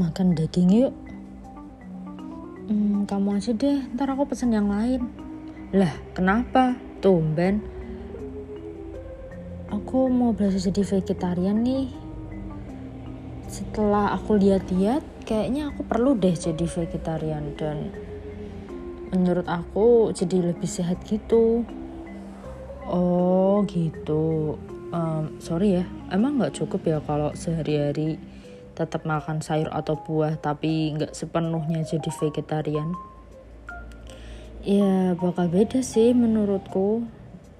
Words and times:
makan 0.00 0.32
daging 0.32 0.72
yuk. 0.72 0.94
Hmm, 2.72 3.04
kamu 3.04 3.36
aja 3.36 3.52
deh 3.52 3.84
ntar 3.92 4.08
aku 4.08 4.32
pesen 4.32 4.56
yang 4.56 4.72
lain. 4.72 5.04
Lah 5.76 5.92
kenapa? 6.16 6.78
Tumben. 7.04 7.60
Aku 9.68 10.08
mau 10.08 10.32
belajar 10.32 10.58
jadi 10.72 10.82
vegetarian 10.82 11.60
nih. 11.60 11.92
Setelah 13.50 14.16
aku 14.16 14.40
lihat-lihat 14.40 15.26
kayaknya 15.28 15.74
aku 15.74 15.84
perlu 15.84 16.16
deh 16.16 16.32
jadi 16.32 16.64
vegetarian 16.64 17.54
dan 17.58 17.92
menurut 19.12 19.46
aku 19.50 20.14
jadi 20.16 20.54
lebih 20.54 20.70
sehat 20.70 21.02
gitu. 21.04 21.66
Oh 22.86 23.62
gitu. 23.68 24.56
Um, 24.90 25.38
sorry 25.38 25.82
ya 25.82 25.84
emang 26.10 26.38
nggak 26.38 26.58
cukup 26.58 26.82
ya 26.82 26.98
kalau 27.02 27.30
sehari-hari 27.34 28.18
tetap 28.80 29.04
makan 29.04 29.44
sayur 29.44 29.68
atau 29.68 30.00
buah 30.00 30.40
tapi 30.40 30.96
nggak 30.96 31.12
sepenuhnya 31.12 31.84
jadi 31.84 32.08
vegetarian? 32.08 32.96
Ya 34.64 35.12
bakal 35.20 35.52
beda 35.52 35.84
sih 35.84 36.16
menurutku. 36.16 37.04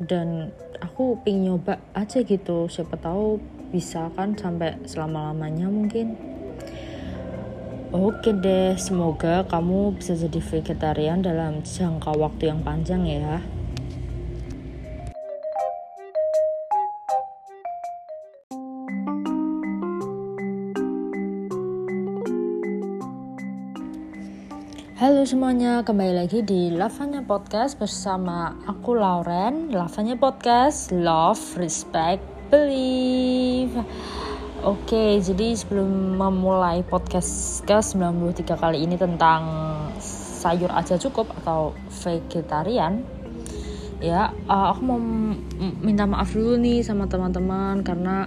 Dan 0.00 0.56
aku 0.80 1.20
pingin 1.20 1.52
nyoba 1.60 1.76
aja 1.92 2.24
gitu. 2.24 2.72
Siapa 2.72 2.96
tahu 2.96 3.36
bisa 3.68 4.08
kan 4.16 4.32
sampai 4.32 4.80
selama-lamanya 4.88 5.68
mungkin. 5.68 6.16
Oke 7.90 8.30
deh, 8.32 8.78
semoga 8.78 9.42
kamu 9.44 9.98
bisa 9.98 10.14
jadi 10.14 10.38
vegetarian 10.38 11.20
dalam 11.20 11.60
jangka 11.66 12.16
waktu 12.16 12.48
yang 12.48 12.64
panjang 12.64 13.02
ya. 13.04 13.42
Halo 25.20 25.28
semuanya, 25.36 25.84
kembali 25.84 26.16
lagi 26.16 26.40
di 26.40 26.72
Lavanya 26.72 27.20
Podcast 27.20 27.76
bersama 27.76 28.56
aku 28.64 28.96
Lauren. 28.96 29.68
Lavanya 29.68 30.16
Podcast, 30.16 30.96
Love, 30.96 31.60
Respect, 31.60 32.24
Believe. 32.48 33.76
Oke, 34.64 35.20
jadi 35.20 35.52
sebelum 35.52 36.16
memulai 36.16 36.80
podcast 36.88 37.60
ke-93 37.68 38.48
kali 38.48 38.88
ini 38.88 38.96
tentang 38.96 39.44
sayur 40.00 40.72
aja 40.72 40.96
cukup 40.96 41.28
atau 41.44 41.76
vegetarian, 42.00 43.04
ya 44.00 44.32
uh, 44.48 44.72
aku 44.72 44.80
mau 44.88 44.96
minta 45.84 46.08
maaf 46.08 46.32
dulu 46.32 46.56
nih 46.56 46.80
sama 46.80 47.04
teman-teman 47.12 47.84
karena 47.84 48.24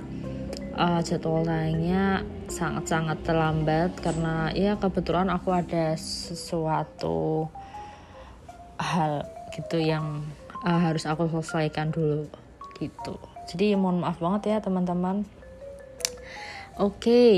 uh, 0.78 1.02
jadwal 1.06 1.46
tayangnya 1.46 2.26
sangat-sangat 2.50 3.22
terlambat 3.26 3.94
karena 3.98 4.50
ya 4.54 4.78
kebetulan 4.78 5.30
aku 5.30 5.54
ada 5.54 5.94
sesuatu 5.98 7.50
hal 8.78 9.26
gitu 9.54 9.78
yang 9.78 10.26
uh, 10.66 10.80
harus 10.82 11.06
aku 11.06 11.30
selesaikan 11.30 11.94
dulu 11.94 12.26
gitu. 12.78 13.16
Jadi 13.54 13.76
mohon 13.78 14.02
maaf 14.02 14.18
banget 14.18 14.56
ya 14.56 14.58
teman-teman. 14.64 15.28
Oke, 16.82 16.98
okay, 16.98 17.34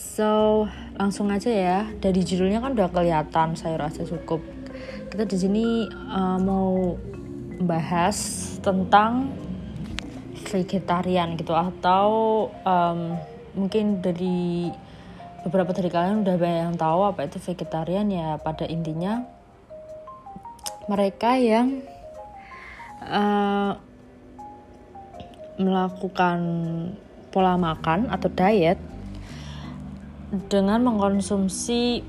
so 0.00 0.64
langsung 0.96 1.28
aja 1.28 1.52
ya. 1.52 1.78
Dari 2.00 2.24
judulnya 2.24 2.64
kan 2.64 2.72
udah 2.72 2.88
kelihatan 2.88 3.52
sayur 3.52 3.84
aja 3.84 4.00
cukup. 4.06 4.40
Kita 5.12 5.28
di 5.28 5.36
sini 5.36 5.66
uh, 6.08 6.40
mau 6.40 6.96
bahas 7.60 8.16
tentang 8.64 9.28
vegetarian 10.48 11.36
gitu 11.36 11.52
atau 11.52 12.08
um, 12.64 13.20
mungkin 13.52 14.00
dari 14.00 14.72
beberapa 15.44 15.76
dari 15.76 15.92
kalian 15.92 16.24
udah 16.24 16.36
banyak 16.40 16.62
yang 16.72 16.76
tahu 16.80 17.00
apa 17.04 17.28
itu 17.28 17.38
vegetarian 17.38 18.08
ya 18.08 18.40
pada 18.40 18.64
intinya 18.64 19.28
mereka 20.88 21.36
yang 21.36 21.84
uh, 23.04 23.76
melakukan 25.60 26.38
pola 27.28 27.60
makan 27.60 28.08
atau 28.08 28.30
diet 28.32 28.80
dengan 30.48 30.80
mengkonsumsi 30.84 32.00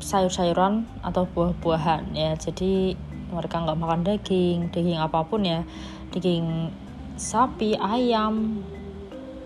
sayur-sayuran 0.00 0.84
atau 1.00 1.24
buah-buahan 1.28 2.12
ya. 2.12 2.36
Jadi 2.36 2.96
mereka 3.32 3.64
nggak 3.64 3.78
makan 3.80 4.00
daging 4.04 4.68
daging 4.72 5.00
apa 5.00 5.24
pun 5.24 5.44
ya. 5.44 5.64
Daging 6.12 6.72
sapi 7.16 7.72
ayam 7.80 8.60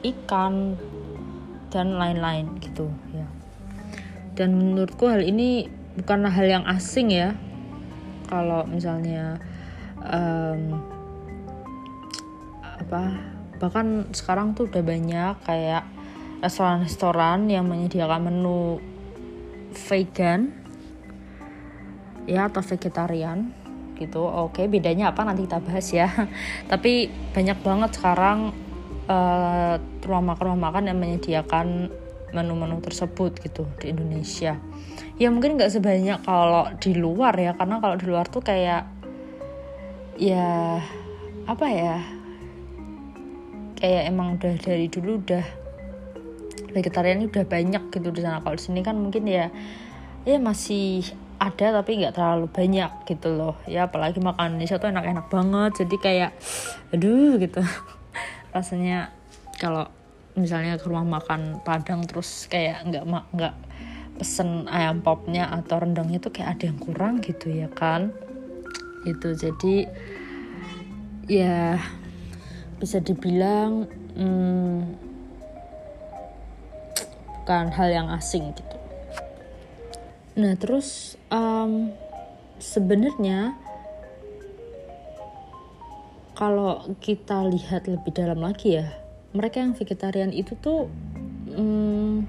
ikan 0.02 0.74
dan 1.70 1.94
lain-lain 1.94 2.58
gitu 2.58 2.90
ya. 3.14 3.26
Dan 4.34 4.58
menurutku 4.58 5.06
hal 5.06 5.22
ini 5.22 5.70
bukanlah 5.94 6.34
hal 6.34 6.46
yang 6.50 6.64
asing 6.66 7.14
ya. 7.14 7.38
Kalau 8.26 8.66
misalnya 8.66 9.38
um, 10.02 10.82
apa 12.60 13.02
bahkan 13.62 14.08
sekarang 14.10 14.56
tuh 14.56 14.66
udah 14.66 14.82
banyak 14.82 15.34
kayak 15.46 15.84
restoran-restoran 16.40 17.46
yang 17.52 17.68
menyediakan 17.68 18.32
menu 18.32 18.80
vegan 19.70 20.50
ya 22.24 22.48
atau 22.48 22.64
vegetarian 22.64 23.52
gitu. 24.00 24.24
Oke 24.24 24.64
bedanya 24.66 25.12
apa? 25.12 25.22
Nanti 25.28 25.44
kita 25.44 25.60
bahas 25.60 25.86
ya. 25.92 26.08
Tapi 26.72 27.12
banyak 27.36 27.58
banget 27.60 27.90
sekarang 28.00 28.56
uh, 29.06 29.76
rumah 30.00 30.34
makan 30.34 30.44
rumah 30.50 30.62
makan 30.72 30.88
yang 30.88 30.98
menyediakan 30.98 31.92
menu-menu 32.32 32.78
tersebut 32.80 33.36
gitu 33.42 33.68
di 33.82 33.92
Indonesia. 33.92 34.56
Ya 35.20 35.28
mungkin 35.28 35.60
nggak 35.60 35.76
sebanyak 35.76 36.24
kalau 36.24 36.72
di 36.80 36.96
luar 36.96 37.36
ya 37.36 37.52
karena 37.52 37.76
kalau 37.82 37.96
di 38.00 38.06
luar 38.08 38.26
tuh 38.30 38.40
kayak 38.40 38.88
ya 40.16 40.80
apa 41.44 41.66
ya? 41.68 41.96
Kayak 43.76 44.02
emang 44.12 44.36
udah 44.40 44.54
dari 44.60 44.86
dulu 44.88 45.20
udah 45.24 45.44
vegetarian 46.70 47.26
udah 47.26 47.44
banyak 47.44 47.82
gitu 47.90 48.08
di 48.14 48.20
sana. 48.22 48.40
Kalau 48.40 48.56
di 48.56 48.64
sini 48.64 48.80
kan 48.80 48.96
mungkin 48.96 49.26
ya 49.26 49.50
ya 50.24 50.36
masih 50.36 51.04
ada 51.40 51.80
tapi 51.80 52.04
nggak 52.04 52.12
terlalu 52.12 52.46
banyak 52.52 52.92
gitu 53.08 53.32
loh. 53.32 53.56
Ya 53.64 53.88
apalagi 53.88 54.20
makan 54.20 54.60
Indonesia 54.60 54.76
tuh 54.76 54.92
enak-enak 54.92 55.26
banget. 55.32 55.72
Jadi 55.84 55.96
kayak 55.96 56.30
aduh 56.92 57.40
gitu. 57.40 57.64
Rasanya 58.54 59.08
kalau 59.56 59.88
misalnya 60.36 60.76
ke 60.76 60.84
rumah 60.84 61.18
makan 61.20 61.64
Padang 61.64 62.04
terus 62.04 62.44
kayak 62.52 62.84
nggak 62.84 63.04
nggak 63.32 63.54
pesen 64.20 64.68
ayam 64.68 65.00
popnya 65.00 65.48
atau 65.48 65.80
rendangnya 65.80 66.20
tuh 66.20 66.28
kayak 66.28 66.60
ada 66.60 66.64
yang 66.68 66.78
kurang 66.78 67.24
gitu 67.24 67.48
ya 67.48 67.72
kan. 67.72 68.12
Itu 69.08 69.32
jadi 69.32 69.88
ya 71.24 71.80
bisa 72.76 73.00
dibilang 73.00 73.88
hmm, 74.12 74.76
bukan 77.40 77.66
hal 77.72 77.88
yang 77.88 78.08
asing 78.12 78.52
gitu. 78.52 78.79
Nah 80.36 80.54
terus 80.54 81.18
um, 81.32 81.90
sebenarnya 82.62 83.56
kalau 86.38 86.94
kita 87.02 87.44
lihat 87.48 87.90
lebih 87.90 88.12
dalam 88.14 88.40
lagi 88.40 88.80
ya, 88.80 88.88
mereka 89.34 89.60
yang 89.60 89.76
vegetarian 89.76 90.32
itu 90.32 90.56
tuh 90.60 90.88
hmm, 91.52 92.24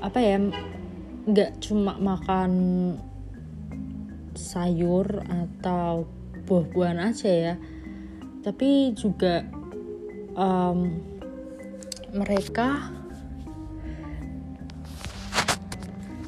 apa 0.00 0.18
ya, 0.22 0.38
nggak 1.26 1.58
cuma 1.58 1.98
makan 1.98 2.52
sayur 4.36 5.24
atau 5.26 6.06
buah-buahan 6.46 7.00
aja 7.02 7.32
ya 7.32 7.54
tapi 8.46 8.94
juga 8.94 9.42
um, 10.38 11.02
mereka 12.14 12.94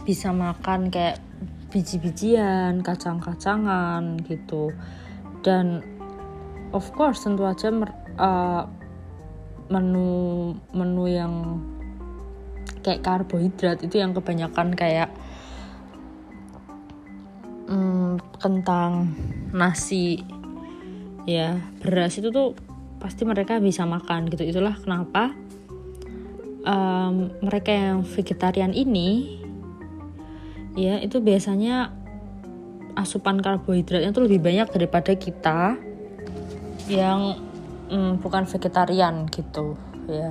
bisa 0.08 0.32
makan 0.32 0.88
kayak 0.88 1.20
biji-bijian, 1.68 2.80
kacang-kacangan 2.80 4.16
gitu. 4.24 4.72
Dan 5.44 5.84
of 6.72 6.88
course 6.96 7.28
tentu 7.28 7.44
aja 7.44 7.68
uh, 8.16 8.64
menu 9.68 10.56
menu 10.72 11.04
yang 11.04 11.60
kayak 12.80 13.04
karbohidrat 13.04 13.84
itu 13.84 14.00
yang 14.00 14.16
kebanyakan 14.16 14.72
kayak 14.72 15.12
um, 17.68 18.16
kentang, 18.40 19.12
nasi, 19.52 20.24
ya 21.28 21.60
beras 21.84 22.16
itu 22.16 22.32
tuh 22.32 22.56
pasti 22.96 23.28
mereka 23.28 23.60
bisa 23.60 23.84
makan 23.84 24.32
gitu 24.32 24.48
itulah 24.48 24.74
kenapa 24.74 25.36
um, 26.64 27.30
mereka 27.44 27.70
yang 27.70 28.02
vegetarian 28.02 28.72
ini 28.72 29.38
ya 30.78 31.02
itu 31.02 31.18
biasanya 31.18 31.90
asupan 32.94 33.42
karbohidratnya 33.42 34.14
tuh 34.14 34.30
lebih 34.30 34.38
banyak 34.38 34.70
daripada 34.70 35.14
kita 35.18 35.74
yang 36.86 37.34
um, 37.90 38.14
bukan 38.22 38.46
vegetarian 38.46 39.26
gitu 39.30 39.74
ya. 40.06 40.30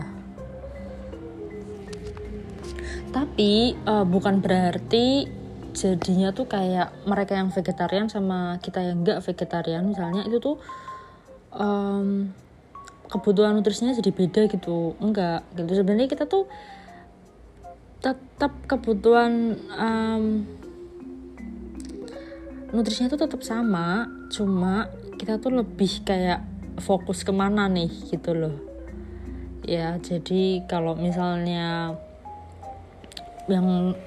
Tapi 3.11 3.75
uh, 3.87 4.07
bukan 4.07 4.39
berarti 4.39 5.27
jadinya 5.75 6.33
tuh 6.33 6.49
kayak 6.49 6.91
mereka 7.05 7.37
yang 7.37 7.51
vegetarian 7.51 8.07
sama 8.07 8.57
kita 8.63 8.83
yang 8.83 9.03
enggak 9.03 9.23
vegetarian. 9.23 9.83
Misalnya 9.87 10.27
itu 10.27 10.37
tuh 10.39 10.55
um, 11.55 12.31
kebutuhan 13.07 13.55
nutrisinya 13.55 13.95
jadi 13.95 14.11
beda 14.11 14.41
gitu. 14.51 14.95
Enggak 14.99 15.47
gitu. 15.55 15.71
Sebenarnya 15.71 16.09
kita 16.11 16.27
tuh 16.27 16.51
tetap 17.97 18.53
kebutuhan 18.69 19.57
um, 19.73 20.45
nutrisinya 22.69 23.09
tuh 23.15 23.25
tetap 23.25 23.41
sama 23.41 24.05
cuma 24.29 24.91
kita 25.17 25.41
tuh 25.41 25.55
lebih 25.55 26.05
kayak 26.05 26.45
fokus 26.77 27.25
ke 27.25 27.33
mana 27.33 27.65
nih 27.65 27.89
gitu 28.13 28.37
loh. 28.37 28.55
Ya 29.65 29.97
jadi 29.99 30.63
kalau 30.69 30.93
misalnya 30.93 31.97
yang 33.49 33.97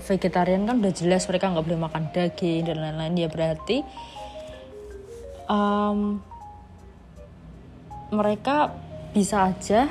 vegetarian 0.00 0.64
kan 0.64 0.80
udah 0.80 0.92
jelas 0.94 1.28
mereka 1.28 1.52
nggak 1.52 1.66
boleh 1.66 1.80
makan 1.80 2.04
daging 2.14 2.64
dan 2.64 2.80
lain-lain 2.80 3.26
ya 3.26 3.28
berarti 3.28 3.84
um, 5.50 6.20
mereka 8.14 8.72
bisa 9.12 9.50
aja 9.50 9.90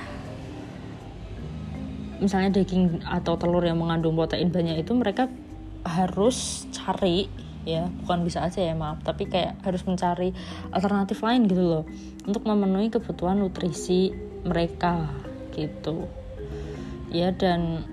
misalnya 2.20 2.62
daging 2.62 3.04
atau 3.04 3.40
telur 3.40 3.64
yang 3.64 3.80
mengandung 3.80 4.16
protein 4.16 4.52
banyak 4.52 4.84
itu 4.84 4.92
mereka 4.96 5.32
harus 5.88 6.68
cari 6.76 7.32
ya 7.68 7.92
bukan 8.04 8.24
bisa 8.24 8.44
aja 8.44 8.64
ya 8.64 8.76
maaf 8.76 9.04
tapi 9.04 9.28
kayak 9.28 9.60
harus 9.64 9.84
mencari 9.84 10.32
alternatif 10.72 11.20
lain 11.20 11.48
gitu 11.48 11.64
loh 11.64 11.84
untuk 12.24 12.48
memenuhi 12.48 12.92
kebutuhan 12.92 13.40
nutrisi 13.40 14.12
mereka 14.48 15.12
gitu. 15.54 16.08
Ya 17.10 17.34
dan 17.34 17.84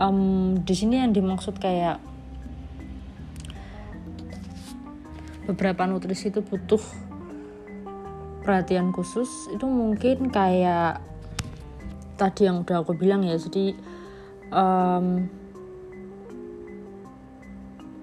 um, 0.00 0.56
di 0.64 0.74
sini 0.74 0.98
yang 0.98 1.12
dimaksud 1.12 1.60
kayak 1.60 2.00
beberapa 5.44 5.84
nutrisi 5.84 6.32
itu 6.32 6.40
butuh 6.40 6.80
perhatian 8.44 8.92
khusus 8.92 9.28
itu 9.52 9.64
mungkin 9.68 10.32
kayak 10.32 11.00
tadi 12.14 12.46
yang 12.46 12.62
udah 12.62 12.82
aku 12.82 12.94
bilang 12.94 13.26
ya 13.26 13.34
jadi 13.34 13.74
um, 14.54 15.26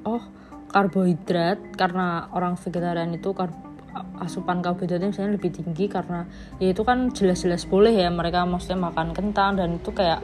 oh 0.08 0.24
karbohidrat 0.72 1.75
karena 1.75 2.31
orang 2.31 2.56
vegetarian 2.56 3.12
itu 3.12 3.36
kar 3.36 3.52
asupan 4.24 4.63
karbohidratnya 4.63 5.12
misalnya 5.12 5.36
lebih 5.36 5.52
tinggi 5.52 5.92
karena 5.92 6.24
ya 6.63 6.72
itu 6.72 6.88
kan 6.88 7.12
jelas-jelas 7.12 7.68
boleh 7.68 7.92
ya 7.92 8.08
mereka 8.08 8.48
maksudnya 8.48 8.88
makan 8.88 9.12
kentang 9.12 9.60
dan 9.60 9.75
itu 9.75 9.92
kayak 9.92 10.24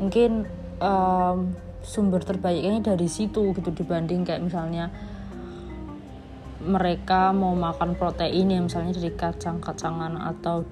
mungkin 0.00 0.48
um, 0.80 1.52
sumber 1.84 2.24
terbaiknya 2.24 2.96
dari 2.96 3.06
situ 3.06 3.52
gitu 3.52 3.70
dibanding 3.70 4.24
kayak 4.24 4.42
misalnya 4.42 4.88
mereka 6.66 7.30
mau 7.30 7.52
makan 7.54 7.94
protein 7.94 8.50
yang 8.50 8.66
misalnya 8.66 8.96
dari 8.96 9.12
kacang-kacangan 9.12 10.18
atau 10.18 10.64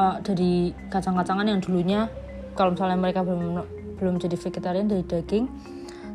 uh, 0.00 0.16
dari 0.24 0.72
kacang-kacangan 0.88 1.44
yang 1.44 1.60
dulunya 1.60 2.08
kalau 2.56 2.72
misalnya 2.72 2.96
mereka 2.96 3.20
belum 3.20 3.60
belum 4.00 4.16
jadi 4.16 4.36
vegetarian 4.40 4.88
dari 4.88 5.04
daging 5.04 5.44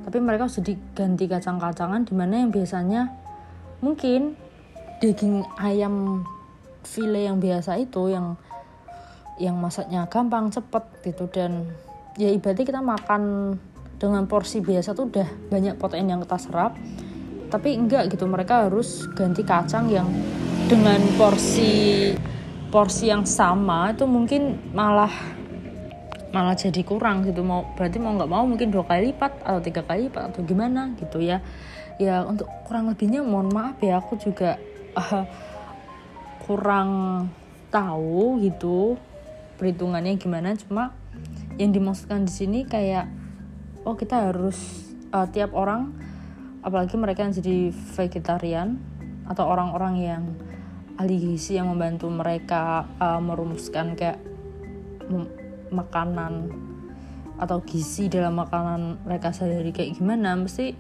tapi 0.10 0.18
mereka 0.18 0.50
sudah 0.50 0.74
diganti 0.74 1.30
kacang-kacangan 1.30 2.10
di 2.10 2.14
mana 2.18 2.42
yang 2.42 2.50
biasanya 2.50 3.14
mungkin 3.86 4.34
daging 5.02 5.46
ayam 5.62 6.26
file 6.82 7.30
yang 7.30 7.38
biasa 7.38 7.78
itu 7.78 8.10
yang 8.10 8.38
yang 9.38 9.60
masaknya 9.60 10.08
gampang 10.10 10.50
cepet 10.50 10.84
gitu 11.04 11.28
dan 11.30 11.68
ya 12.16 12.32
ibaratnya 12.32 12.66
kita 12.66 12.82
makan 12.82 13.22
dengan 14.00 14.28
porsi 14.28 14.60
biasa 14.60 14.96
tuh 14.96 15.12
udah 15.12 15.28
banyak 15.52 15.76
protein 15.80 16.12
yang 16.12 16.22
kita 16.24 16.38
serap. 16.40 16.76
Tapi 17.52 17.78
enggak 17.78 18.12
gitu 18.12 18.28
mereka 18.28 18.68
harus 18.68 19.08
ganti 19.16 19.46
kacang 19.46 19.88
yang 19.88 20.08
dengan 20.66 21.00
porsi 21.16 22.12
porsi 22.70 23.10
yang 23.10 23.24
sama 23.24 23.94
itu 23.94 24.06
mungkin 24.06 24.74
malah 24.74 25.12
malah 26.36 26.56
jadi 26.58 26.84
kurang 26.84 27.24
gitu. 27.24 27.42
Mau 27.42 27.72
berarti 27.80 27.98
mau 28.02 28.12
nggak 28.16 28.32
mau 28.32 28.44
mungkin 28.44 28.68
dua 28.74 28.84
kali 28.84 29.16
lipat 29.16 29.40
atau 29.40 29.62
tiga 29.64 29.82
kali 29.88 30.12
lipat 30.12 30.36
atau 30.36 30.42
gimana 30.44 30.92
gitu 31.00 31.24
ya. 31.24 31.40
Ya 31.96 32.28
untuk 32.28 32.52
kurang 32.68 32.92
lebihnya 32.92 33.24
mohon 33.24 33.48
maaf 33.56 33.80
ya 33.80 34.04
aku 34.04 34.20
juga 34.20 34.60
uh, 35.00 35.24
kurang 36.44 36.90
tahu 37.72 38.44
gitu 38.44 39.00
perhitungannya 39.56 40.20
gimana. 40.20 40.52
Cuma 40.60 40.92
yang 41.56 41.72
dimaksudkan 41.72 42.28
di 42.28 42.34
sini 42.36 42.60
kayak 42.68 43.08
oh 43.88 43.96
kita 43.96 44.28
harus 44.28 44.92
uh, 45.16 45.24
tiap 45.32 45.56
orang 45.56 45.96
apalagi 46.66 47.00
mereka 47.00 47.24
yang 47.24 47.32
jadi 47.32 47.72
vegetarian 47.72 48.82
atau 49.30 49.46
orang-orang 49.48 49.96
yang 50.02 50.24
ahli 50.96 51.16
gizi 51.20 51.60
yang 51.60 51.72
membantu 51.72 52.08
mereka 52.08 52.88
uh, 53.00 53.20
merumuskan 53.20 53.96
kayak 54.00 54.20
makanan 55.70 56.50
atau 57.36 57.60
gizi 57.68 58.08
dalam 58.08 58.40
makanan 58.40 59.04
mereka 59.04 59.36
sehari 59.36 59.76
kayak 59.76 60.00
gimana 60.00 60.40
mesti 60.40 60.72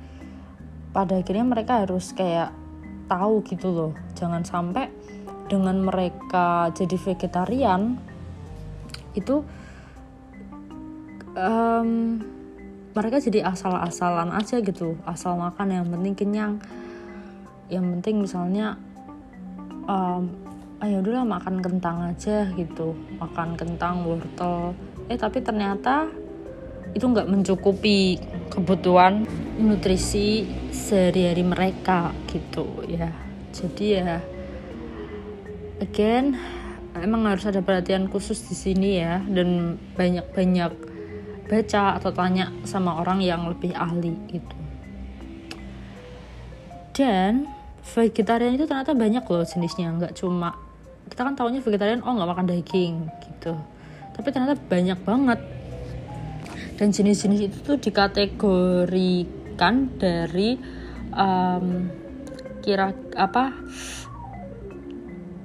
pada 0.95 1.19
akhirnya 1.19 1.43
mereka 1.43 1.83
harus 1.83 2.15
kayak 2.15 2.55
tahu 3.11 3.43
gitu 3.43 3.67
loh. 3.75 3.91
Jangan 4.15 4.47
sampai 4.47 4.87
dengan 5.51 5.83
mereka 5.83 6.71
jadi 6.71 6.95
vegetarian 6.95 7.99
itu 9.13 9.43
um, 11.35 12.23
mereka 12.95 13.19
jadi 13.19 13.43
asal-asalan 13.43 14.31
aja 14.31 14.63
gitu. 14.63 14.95
Asal 15.03 15.35
makan 15.35 15.75
yang 15.75 15.85
penting 15.91 16.15
kenyang. 16.15 16.53
Yang 17.67 17.85
penting 17.99 18.15
misalnya 18.23 18.79
um, 19.89 20.29
ayo 20.83 21.01
udahlah 21.01 21.25
makan 21.25 21.61
kentang 21.61 21.97
aja 22.13 22.49
gitu. 22.53 22.93
Makan 23.17 23.57
kentang 23.57 24.05
wortel. 24.05 24.75
Eh 25.09 25.17
tapi 25.17 25.41
ternyata 25.41 26.09
itu 26.95 27.03
nggak 27.03 27.27
mencukupi 27.27 28.19
kebutuhan 28.47 29.27
nutrisi 29.59 30.47
sehari-hari 30.71 31.43
mereka 31.43 32.11
gitu 32.29 32.85
ya. 32.87 33.11
Jadi 33.55 33.85
ya 33.99 34.19
again 35.83 36.39
emang 36.95 37.27
harus 37.27 37.43
ada 37.47 37.59
perhatian 37.59 38.07
khusus 38.07 38.39
di 38.47 38.55
sini 38.55 38.89
ya 39.03 39.19
dan 39.27 39.75
banyak-banyak 39.99 40.71
baca 41.45 41.99
atau 41.99 42.09
tanya 42.15 42.49
sama 42.63 42.99
orang 43.03 43.19
yang 43.19 43.47
lebih 43.51 43.75
ahli 43.75 44.15
gitu. 44.31 44.57
Dan 46.95 47.54
vegetarian 47.85 48.57
itu 48.57 48.65
ternyata 48.65 48.97
banyak 48.97 49.21
loh 49.21 49.45
jenisnya 49.45 49.93
nggak 49.93 50.17
cuma 50.17 50.57
kita 51.05 51.21
kan 51.21 51.37
tahunya 51.37 51.61
vegetarian 51.61 52.01
oh 52.01 52.17
nggak 52.17 52.29
makan 52.33 52.49
daging 52.49 53.05
gitu. 53.21 53.53
Tapi 54.15 54.31
ternyata 54.31 54.55
banyak 54.57 54.99
banget. 55.05 55.39
Dan 56.75 56.91
jenis-jenis 56.91 57.47
itu 57.47 57.57
tuh 57.63 57.79
dikategorikan 57.79 59.95
dari 59.95 60.59
um, 61.15 61.87
kira 62.59 62.91
apa 63.15 63.55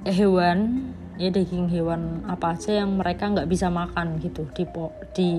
hewan 0.03 0.91
ya 1.21 1.29
daging 1.29 1.69
hewan 1.69 2.25
apa 2.25 2.57
aja 2.57 2.81
yang 2.83 2.97
mereka 2.97 3.29
nggak 3.29 3.47
bisa 3.47 3.69
makan 3.69 4.17
gitu 4.19 4.49
di 4.57 4.65
di 5.13 5.29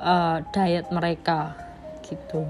uh, 0.00 0.40
diet 0.50 0.88
mereka 0.88 1.52
gitu 2.02 2.48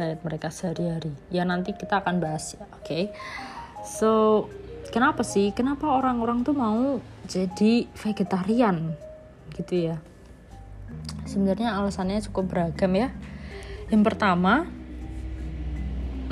diet 0.00 0.24
mereka 0.24 0.48
sehari-hari. 0.48 1.12
Ya 1.28 1.44
nanti 1.44 1.76
kita 1.76 2.00
akan 2.00 2.24
bahas 2.24 2.56
ya 2.56 2.64
oke? 2.72 2.80
Okay? 2.80 3.04
so 3.84 4.44
kenapa 4.88 5.20
sih? 5.20 5.52
Kenapa 5.52 5.84
orang-orang 5.92 6.40
tuh 6.40 6.56
mau 6.56 7.04
jadi 7.28 7.84
vegetarian? 7.92 8.96
Gitu 9.52 9.92
ya. 9.92 10.00
Sebenarnya 11.28 11.76
alasannya 11.76 12.24
cukup 12.24 12.48
beragam 12.48 12.96
ya. 12.96 13.12
Yang 13.92 14.02
pertama 14.08 14.64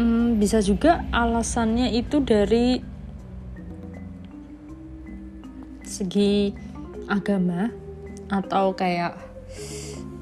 hmm, 0.01 0.41
bisa 0.41 0.65
juga 0.65 1.05
alasannya 1.13 1.93
itu 1.93 2.25
dari 2.25 2.81
segi 5.85 6.53
agama 7.09 7.73
atau 8.29 8.77
kayak 8.77 9.17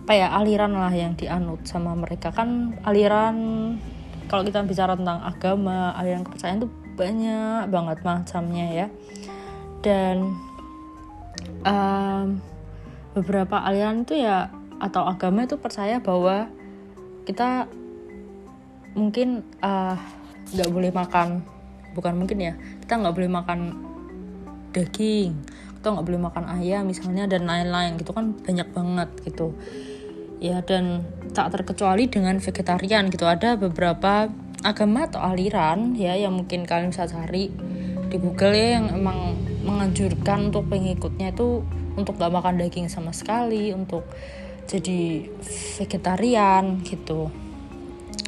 apa 0.06 0.14
ya 0.14 0.30
aliran 0.38 0.70
lah 0.70 0.94
yang 0.94 1.18
dianut 1.18 1.66
sama 1.66 1.98
mereka. 1.98 2.30
Kan 2.30 2.78
aliran 2.86 3.34
kalau 4.30 4.46
kita 4.46 4.62
bicara 4.62 4.94
tentang 4.94 5.18
agama 5.18 5.90
aliran 5.98 6.22
kepercayaan 6.22 6.62
itu 6.62 6.70
banyak 6.94 7.66
banget 7.74 7.98
macamnya 8.06 8.66
ya. 8.70 8.86
Dan 9.82 10.30
um, 11.66 12.38
beberapa 13.18 13.58
aliran 13.66 14.06
itu 14.06 14.22
ya 14.22 14.46
atau 14.78 15.10
agama 15.10 15.42
itu 15.42 15.58
percaya 15.58 15.98
bahwa 15.98 16.54
kita 17.26 17.66
mungkin 18.94 19.42
uh, 19.58 19.98
nggak 20.54 20.70
uh, 20.70 20.72
boleh 20.72 20.94
makan 20.94 21.42
bukan 21.98 22.14
mungkin 22.14 22.38
ya 22.38 22.54
kita 22.86 22.94
nggak 22.94 23.14
boleh 23.18 23.30
makan 23.42 23.58
daging 24.70 25.34
kita 25.80 25.86
nggak 25.90 26.06
boleh 26.06 26.22
makan 26.22 26.44
ayam 26.60 26.86
misalnya 26.86 27.26
dan 27.26 27.48
lain-lain 27.48 27.98
gitu 27.98 28.14
kan 28.14 28.36
banyak 28.38 28.68
banget 28.70 29.10
gitu 29.26 29.50
ya 30.40 30.60
dan 30.64 31.04
tak 31.32 31.52
terkecuali 31.52 32.08
dengan 32.08 32.40
vegetarian 32.40 33.08
gitu. 33.12 33.24
Ada 33.28 33.56
beberapa 33.56 34.28
agama 34.64 35.06
atau 35.06 35.22
aliran 35.22 35.94
ya 35.94 36.16
yang 36.16 36.34
mungkin 36.34 36.64
kalian 36.64 36.90
bisa 36.90 37.06
cari 37.06 37.52
di 38.06 38.16
Google 38.16 38.54
ya 38.54 38.80
yang 38.80 38.86
emang 38.94 39.36
menganjurkan 39.66 40.50
untuk 40.50 40.70
pengikutnya 40.70 41.34
itu 41.34 41.66
untuk 41.98 42.20
gak 42.20 42.30
makan 42.30 42.60
daging 42.60 42.86
sama 42.86 43.10
sekali 43.10 43.72
untuk 43.74 44.06
jadi 44.66 45.26
vegetarian 45.78 46.82
gitu. 46.82 47.30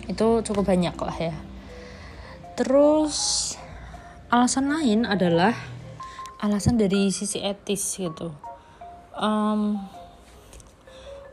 Itu 0.09 0.43
cukup 0.43 0.73
banyak 0.73 0.97
lah 0.97 1.17
ya. 1.19 1.37
Terus 2.59 3.55
alasan 4.29 4.71
lain 4.73 5.07
adalah 5.07 5.55
alasan 6.43 6.79
dari 6.79 7.11
sisi 7.11 7.43
etis 7.43 7.99
gitu. 7.99 8.35
Um, 9.19 9.79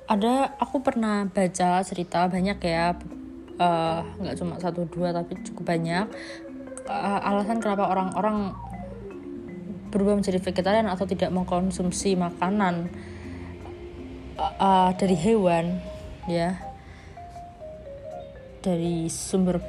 ada 0.05 0.53
aku 0.61 0.85
pernah 0.85 1.25
baca 1.25 1.81
cerita 1.81 2.29
banyak 2.29 2.61
ya 2.61 2.93
eh, 3.57 3.99
nggak 4.05 4.35
uh, 4.35 4.37
cuma 4.37 4.55
satu 4.61 4.85
dua 4.85 5.09
tapi 5.09 5.33
cukup 5.41 5.73
banyak 5.73 6.05
uh, 6.85 7.19
alasan 7.25 7.57
kenapa 7.57 7.89
orang-orang 7.89 8.53
berubah 9.89 10.19
menjadi 10.19 10.43
vegetarian 10.43 10.91
atau 10.91 11.07
tidak 11.07 11.31
mengkonsumsi 11.31 12.19
makanan 12.19 12.91
uh, 14.37 14.91
dari 14.99 15.15
hewan 15.15 15.79
ya. 16.27 16.59
Dari 18.59 19.07
sumber 19.13 19.61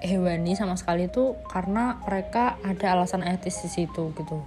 hewani 0.00 0.54
sama 0.54 0.78
sekali 0.78 1.10
itu 1.10 1.34
karena 1.50 1.98
mereka 2.06 2.54
ada 2.62 2.96
alasan 2.96 3.26
etis 3.26 3.60
di 3.66 3.68
situ 3.68 4.14
gitu. 4.14 4.40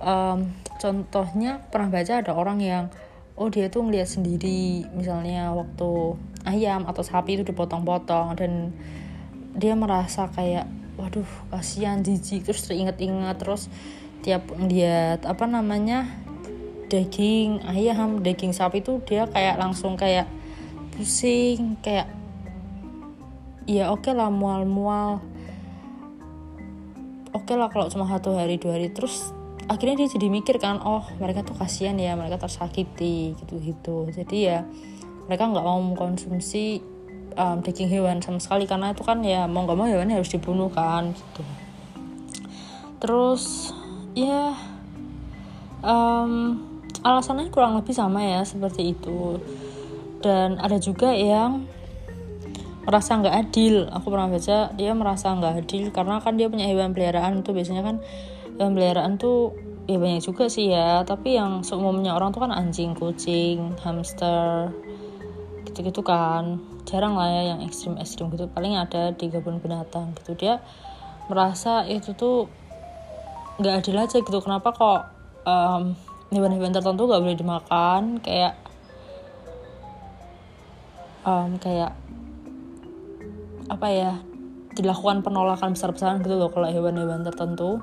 Um, 0.00 0.52
contohnya 0.80 1.64
pernah 1.72 1.88
baca 1.92 2.20
ada 2.20 2.32
orang 2.32 2.60
yang 2.60 2.84
oh 3.40 3.48
dia 3.48 3.72
tuh 3.72 3.80
ngeliat 3.88 4.04
sendiri 4.04 4.84
misalnya 4.92 5.56
waktu 5.56 6.20
ayam 6.44 6.84
atau 6.84 7.00
sapi 7.00 7.40
itu 7.40 7.44
dipotong-potong 7.48 8.36
dan 8.36 8.76
dia 9.56 9.72
merasa 9.72 10.28
kayak 10.28 10.68
waduh 11.00 11.24
kasihan 11.48 12.04
jijik 12.04 12.44
terus 12.44 12.68
teringat-ingat 12.68 13.40
terus 13.40 13.72
tiap 14.20 14.44
ngeliat 14.52 15.24
apa 15.24 15.48
namanya 15.48 16.04
daging 16.92 17.64
ayam 17.64 18.20
daging 18.20 18.52
sapi 18.52 18.84
itu 18.84 19.00
dia 19.08 19.24
kayak 19.24 19.56
langsung 19.56 19.96
kayak 19.96 20.28
pusing 20.92 21.80
kayak 21.80 22.12
ya 23.64 23.88
oke 23.88 24.04
okay 24.04 24.12
lah 24.12 24.28
mual-mual 24.28 25.24
oke 27.32 27.48
okay 27.48 27.56
lah 27.56 27.72
kalau 27.72 27.88
cuma 27.88 28.04
satu 28.04 28.36
hari 28.36 28.60
dua 28.60 28.76
hari 28.76 28.92
terus 28.92 29.32
akhirnya 29.70 30.02
dia 30.02 30.08
jadi 30.10 30.26
mikir 30.26 30.58
kan 30.58 30.82
oh 30.82 31.06
mereka 31.22 31.46
tuh 31.46 31.54
kasihan 31.54 31.94
ya 31.94 32.18
mereka 32.18 32.42
tersakiti 32.42 33.38
gitu 33.38 33.54
gitu 33.62 33.96
jadi 34.10 34.38
ya 34.42 34.58
mereka 35.30 35.46
nggak 35.46 35.62
mau 35.62 35.78
mengkonsumsi 35.78 36.82
um, 37.36 37.62
daging 37.62 37.86
hewan 37.90 38.18
sama 38.18 38.42
sekali. 38.42 38.66
Karena 38.66 38.90
itu 38.90 39.06
kan 39.06 39.22
ya 39.22 39.46
mau 39.46 39.62
nggak 39.62 39.78
mau 39.78 39.86
hewannya 39.86 40.18
harus 40.18 40.32
dibunuh 40.32 40.72
kan 40.72 41.14
gitu. 41.14 41.42
Terus 42.98 43.70
ya 44.18 44.58
um, 45.86 46.58
alasannya 47.06 47.52
kurang 47.54 47.78
lebih 47.78 47.94
sama 47.94 48.24
ya 48.24 48.42
seperti 48.42 48.96
itu. 48.96 49.38
Dan 50.20 50.60
ada 50.60 50.76
juga 50.76 51.14
yang 51.14 51.64
merasa 52.84 53.16
nggak 53.16 53.36
adil. 53.48 53.86
Aku 53.94 54.10
pernah 54.10 54.28
baca 54.28 54.74
dia 54.74 54.92
merasa 54.98 55.32
nggak 55.32 55.54
adil 55.64 55.84
karena 55.94 56.18
kan 56.18 56.34
dia 56.36 56.50
punya 56.50 56.66
hewan 56.66 56.92
peliharaan 56.92 57.40
itu 57.40 57.54
biasanya 57.54 57.86
kan 57.86 57.96
hewan 58.60 58.76
peliharaan 58.76 59.16
tuh 59.16 59.56
ya 59.88 59.96
banyak 59.96 60.20
juga 60.20 60.52
sih 60.52 60.68
ya. 60.68 61.00
Tapi 61.08 61.40
yang 61.40 61.64
seumumnya 61.64 62.12
orang 62.12 62.36
tuh 62.36 62.44
kan 62.44 62.52
anjing 62.52 62.92
kucing 62.92 63.72
hamster 63.80 64.68
gitu-gitu 65.64 66.04
kan. 66.04 66.60
Jarang 66.84 67.16
lah 67.16 67.32
ya 67.32 67.56
yang 67.56 67.64
ekstrim-ekstrim 67.64 68.28
gitu. 68.36 68.52
Paling 68.52 68.76
ada 68.76 69.16
di 69.16 69.32
kebun 69.32 69.64
binatang 69.64 70.12
gitu. 70.20 70.36
Dia 70.36 70.60
merasa 71.32 71.88
itu 71.88 72.12
tuh 72.12 72.52
nggak 73.56 73.80
adil 73.80 73.96
aja 73.96 74.20
gitu. 74.20 74.38
Kenapa 74.44 74.76
kok 74.76 75.00
um, 75.48 75.96
hewan-hewan 76.28 76.76
tertentu 76.76 77.08
nggak 77.08 77.22
boleh 77.24 77.38
dimakan? 77.40 78.20
Kayak 78.20 78.60
um, 81.24 81.56
kayak 81.56 81.96
apa 83.72 83.88
ya 83.88 84.12
dilakukan 84.74 85.22
penolakan 85.22 85.78
besar-besaran 85.78 86.20
gitu 86.22 86.36
loh 86.38 86.50
kalau 86.50 86.66
hewan-hewan 86.66 87.22
tertentu 87.22 87.78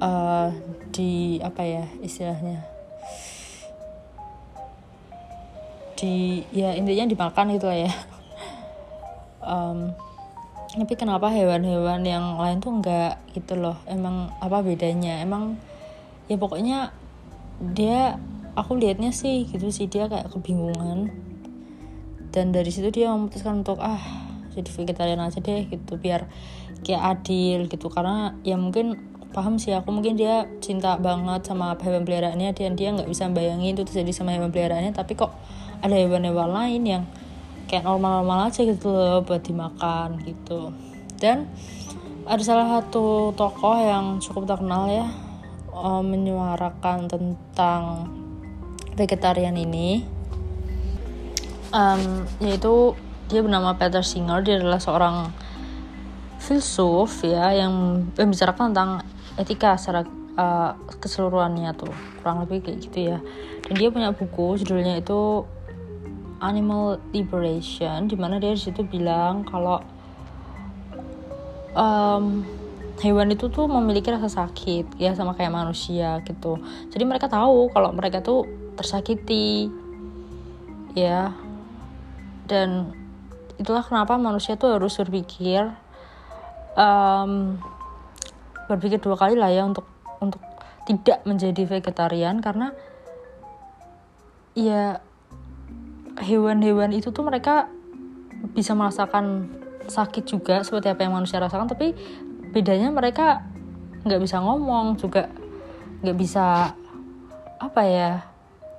uh, 0.00 0.48
di 0.90 1.38
apa 1.44 1.62
ya 1.62 1.84
istilahnya? 2.00 2.64
Di 5.94 6.42
ya 6.50 6.72
intinya 6.74 7.06
dimakan 7.06 7.54
gitu 7.54 7.68
lah 7.68 7.78
ya. 7.84 7.92
Um, 9.40 9.92
tapi 10.70 10.94
kenapa 10.94 11.28
hewan-hewan 11.28 12.06
yang 12.06 12.38
lain 12.38 12.62
tuh 12.62 12.72
enggak 12.80 13.20
gitu 13.36 13.58
loh? 13.58 13.76
Emang 13.84 14.32
apa 14.40 14.64
bedanya? 14.64 15.20
Emang 15.20 15.60
ya 16.30 16.38
pokoknya 16.40 16.94
dia 17.60 18.16
aku 18.56 18.78
liatnya 18.78 19.12
sih 19.12 19.44
gitu 19.50 19.68
sih 19.68 19.90
dia 19.90 20.08
kayak 20.08 20.32
kebingungan. 20.32 21.12
Dan 22.30 22.54
dari 22.54 22.70
situ 22.70 22.94
dia 22.94 23.10
memutuskan 23.10 23.66
untuk 23.66 23.82
ah 23.82 23.98
jadi 24.54 24.70
vegetarian 24.70 25.18
aja 25.18 25.42
deh 25.42 25.66
gitu 25.66 25.98
biar 25.98 26.30
kayak 26.86 27.02
adil 27.18 27.66
gitu. 27.66 27.90
Karena 27.90 28.38
ya 28.46 28.54
mungkin 28.54 29.09
paham 29.30 29.62
sih 29.62 29.70
aku 29.70 29.94
mungkin 29.94 30.18
dia 30.18 30.50
cinta 30.58 30.98
banget 30.98 31.46
sama 31.46 31.78
hewan 31.78 32.02
peliharaannya 32.02 32.50
dan 32.50 32.74
dia 32.74 32.90
nggak 32.90 33.06
bisa 33.06 33.30
bayangin 33.30 33.78
itu 33.78 33.86
terjadi 33.86 34.10
sama 34.10 34.34
hewan 34.34 34.50
peliharaannya 34.50 34.90
tapi 34.90 35.14
kok 35.14 35.30
ada 35.80 35.94
hewan-hewan 35.96 36.50
lain 36.50 36.82
yang 36.82 37.02
kayak 37.70 37.86
normal-normal 37.86 38.50
aja 38.50 38.66
gitu 38.66 38.90
loh 38.90 39.22
buat 39.22 39.46
dimakan 39.46 40.18
gitu. 40.26 40.74
Dan 41.22 41.46
ada 42.26 42.42
salah 42.42 42.82
satu 42.82 43.30
tokoh 43.38 43.78
yang 43.78 44.18
cukup 44.18 44.50
terkenal 44.50 44.90
ya 44.90 45.06
um, 45.70 46.02
menyuarakan 46.02 47.06
tentang 47.06 48.10
vegetarian 48.98 49.54
ini. 49.54 50.02
Um, 51.70 52.26
yaitu 52.42 52.98
dia 53.30 53.46
bernama 53.46 53.78
Peter 53.78 54.02
Singer 54.02 54.42
dia 54.42 54.58
adalah 54.58 54.82
seorang 54.82 55.30
filsuf 56.42 57.22
ya 57.22 57.54
yang 57.54 58.02
membicarakan 58.18 58.74
tentang 58.74 58.90
etika 59.40 59.80
secara 59.80 60.04
uh, 60.36 60.76
keseluruhannya 61.00 61.72
tuh. 61.74 61.92
Kurang 62.20 62.44
lebih 62.44 62.60
kayak 62.60 62.78
gitu 62.84 62.98
ya. 63.16 63.18
Dan 63.64 63.74
dia 63.80 63.88
punya 63.88 64.12
buku 64.12 64.60
judulnya 64.60 65.00
itu 65.00 65.48
Animal 66.40 67.00
Liberation 67.12 68.08
di 68.08 68.16
mana 68.16 68.40
dia 68.40 68.56
di 68.56 68.60
situ 68.60 68.80
bilang 68.80 69.44
kalau 69.44 69.84
um, 71.76 72.44
hewan 73.04 73.32
itu 73.32 73.48
tuh 73.52 73.68
memiliki 73.68 74.08
rasa 74.08 74.44
sakit 74.44 74.96
ya 74.96 75.12
sama 75.12 75.36
kayak 75.36 75.52
manusia 75.52 76.20
gitu. 76.24 76.60
Jadi 76.92 77.04
mereka 77.04 77.28
tahu 77.28 77.68
kalau 77.72 77.92
mereka 77.92 78.24
tuh 78.24 78.44
tersakiti 78.76 79.68
ya. 80.96 81.32
Dan 82.48 82.90
itulah 83.60 83.84
kenapa 83.84 84.16
manusia 84.16 84.56
tuh 84.56 84.80
harus 84.80 84.96
berpikir 84.96 85.70
um, 86.74 87.60
berpikir 88.70 89.02
dua 89.02 89.18
kali 89.18 89.34
lah 89.34 89.50
ya 89.50 89.66
untuk 89.66 89.86
untuk 90.22 90.38
tidak 90.86 91.26
menjadi 91.26 91.66
vegetarian 91.66 92.38
karena 92.38 92.70
ya 94.54 95.02
hewan-hewan 96.22 96.94
itu 96.94 97.10
tuh 97.10 97.26
mereka 97.26 97.66
bisa 98.54 98.78
merasakan 98.78 99.50
sakit 99.90 100.24
juga 100.24 100.62
seperti 100.62 100.90
apa 100.90 101.02
yang 101.02 101.18
manusia 101.18 101.42
rasakan 101.42 101.66
tapi 101.66 101.92
bedanya 102.54 102.94
mereka 102.94 103.42
nggak 104.06 104.20
bisa 104.22 104.38
ngomong 104.40 104.96
juga 104.96 105.28
nggak 106.00 106.16
bisa 106.16 106.72
apa 107.60 107.82
ya 107.84 108.10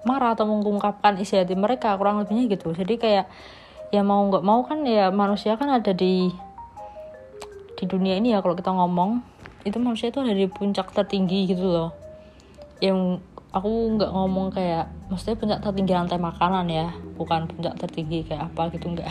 marah 0.01 0.33
atau 0.33 0.49
mengungkapkan 0.49 1.21
isi 1.21 1.37
hati 1.37 1.53
mereka 1.53 1.93
kurang 1.93 2.17
lebihnya 2.21 2.49
gitu. 2.49 2.73
Jadi 2.73 2.97
kayak 2.97 3.29
ya 3.93 4.01
mau 4.01 4.25
nggak 4.25 4.41
mau 4.41 4.65
kan 4.65 4.81
ya 4.81 5.13
manusia 5.13 5.53
kan 5.59 5.69
ada 5.69 5.93
di 5.93 6.33
di 7.77 7.83
dunia 7.85 8.17
ini 8.17 8.33
ya 8.33 8.41
kalau 8.41 8.57
kita 8.57 8.73
ngomong 8.73 9.21
itu 9.61 9.77
manusia 9.77 10.09
itu 10.09 10.19
ada 10.21 10.33
di 10.33 10.49
puncak 10.49 10.89
tertinggi 10.93 11.49
gitu 11.53 11.65
loh. 11.69 11.89
Yang 12.81 13.21
aku 13.53 13.69
nggak 13.99 14.11
ngomong 14.11 14.49
kayak 14.49 14.89
maksudnya 15.11 15.37
puncak 15.37 15.59
tertinggi 15.61 15.93
lantai 15.93 16.17
makanan 16.17 16.65
ya. 16.71 16.89
Bukan 17.17 17.45
puncak 17.51 17.77
tertinggi 17.77 18.25
kayak 18.25 18.49
apa 18.49 18.73
gitu 18.73 18.89
nggak. 18.97 19.09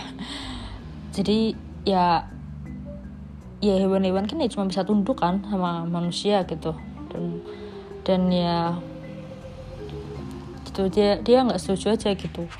Jadi 1.16 1.54
ya 1.86 2.26
ya 3.60 3.74
hewan-hewan 3.76 4.24
kan 4.24 4.40
ya 4.40 4.48
cuma 4.48 4.66
bisa 4.66 4.82
tunduk 4.82 5.20
kan 5.20 5.44
sama 5.46 5.86
manusia 5.86 6.42
gitu. 6.48 6.74
Dan 7.14 7.44
dan 8.02 8.20
ya 8.32 8.74
gitu 10.66 10.90
dia 10.90 11.22
dia 11.22 11.46
nggak 11.46 11.60
setuju 11.62 11.94
aja 11.94 12.10
gitu. 12.18 12.50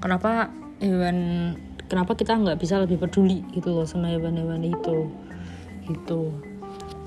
Kenapa 0.00 0.52
hewan 0.80 1.16
kenapa 1.88 2.12
kita 2.16 2.36
nggak 2.36 2.60
bisa 2.60 2.80
lebih 2.80 3.00
peduli 3.00 3.44
gitu 3.56 3.72
loh 3.72 3.88
sama 3.88 4.12
hewan-hewan 4.12 4.60
itu? 4.60 5.08
Gitu 5.88 6.49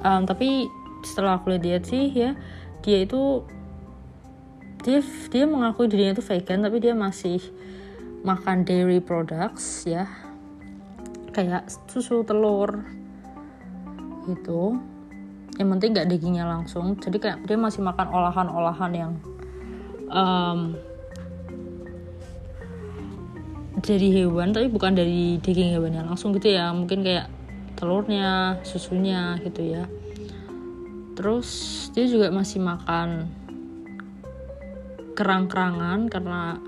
um, 0.03 0.27
tapi 0.27 0.67
setelah 1.03 1.39
aku 1.39 1.55
lihat 1.55 1.83
sih 1.87 2.11
ya 2.11 2.35
dia 2.83 3.03
itu 3.03 3.43
dia 4.83 4.99
dia 5.31 5.47
mengakui 5.47 5.87
dirinya 5.87 6.19
itu 6.19 6.23
vegan 6.23 6.59
tapi 6.59 6.77
dia 6.83 6.91
masih 6.91 7.39
makan 8.23 8.63
dairy 8.67 8.99
products 9.03 9.87
ya. 9.87 10.07
Kayak 11.35 11.71
susu 11.87 12.23
telur 12.27 12.83
gitu. 14.27 14.79
Yang 15.55 15.67
penting 15.77 15.89
nggak 15.95 16.07
dagingnya 16.11 16.45
langsung. 16.47 16.99
Jadi 16.99 17.17
kayak 17.19 17.47
dia 17.47 17.57
masih 17.59 17.79
makan 17.79 18.07
olahan-olahan 18.11 18.91
yang 18.91 19.11
um, 20.11 20.75
dari 23.83 24.07
hewan 24.15 24.55
tapi 24.55 24.67
bukan 24.71 24.95
dari 24.95 25.39
daging 25.39 25.79
hewannya 25.79 26.03
langsung 26.03 26.35
gitu 26.35 26.51
ya. 26.51 26.71
Mungkin 26.75 27.07
kayak 27.07 27.27
telurnya 27.83 28.63
susunya 28.63 29.35
gitu 29.43 29.59
ya. 29.59 29.83
Terus 31.19 31.49
dia 31.91 32.07
juga 32.07 32.31
masih 32.31 32.63
makan 32.63 33.27
kerang-kerangan 35.19 36.07
karena 36.07 36.63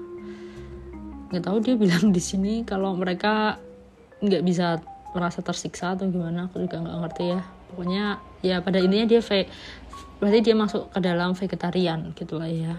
nggak 1.32 1.40
tahu 1.40 1.64
dia 1.64 1.80
bilang 1.80 2.12
di 2.12 2.20
sini 2.20 2.68
kalau 2.68 3.00
mereka 3.00 3.64
nggak 4.20 4.44
bisa 4.44 4.84
merasa 5.16 5.40
tersiksa 5.40 5.96
atau 5.96 6.12
gimana 6.12 6.52
aku 6.52 6.68
juga 6.68 6.84
nggak 6.84 6.98
ngerti 7.08 7.24
ya. 7.32 7.42
Pokoknya 7.72 8.06
ya 8.44 8.60
pada 8.60 8.84
intinya 8.84 9.08
dia 9.08 9.24
ve 9.24 9.48
berarti 10.20 10.40
dia 10.44 10.56
masuk 10.60 10.92
ke 10.92 11.00
dalam 11.00 11.32
vegetarian 11.32 12.12
gitu 12.12 12.44
lah 12.44 12.52
ya. 12.52 12.76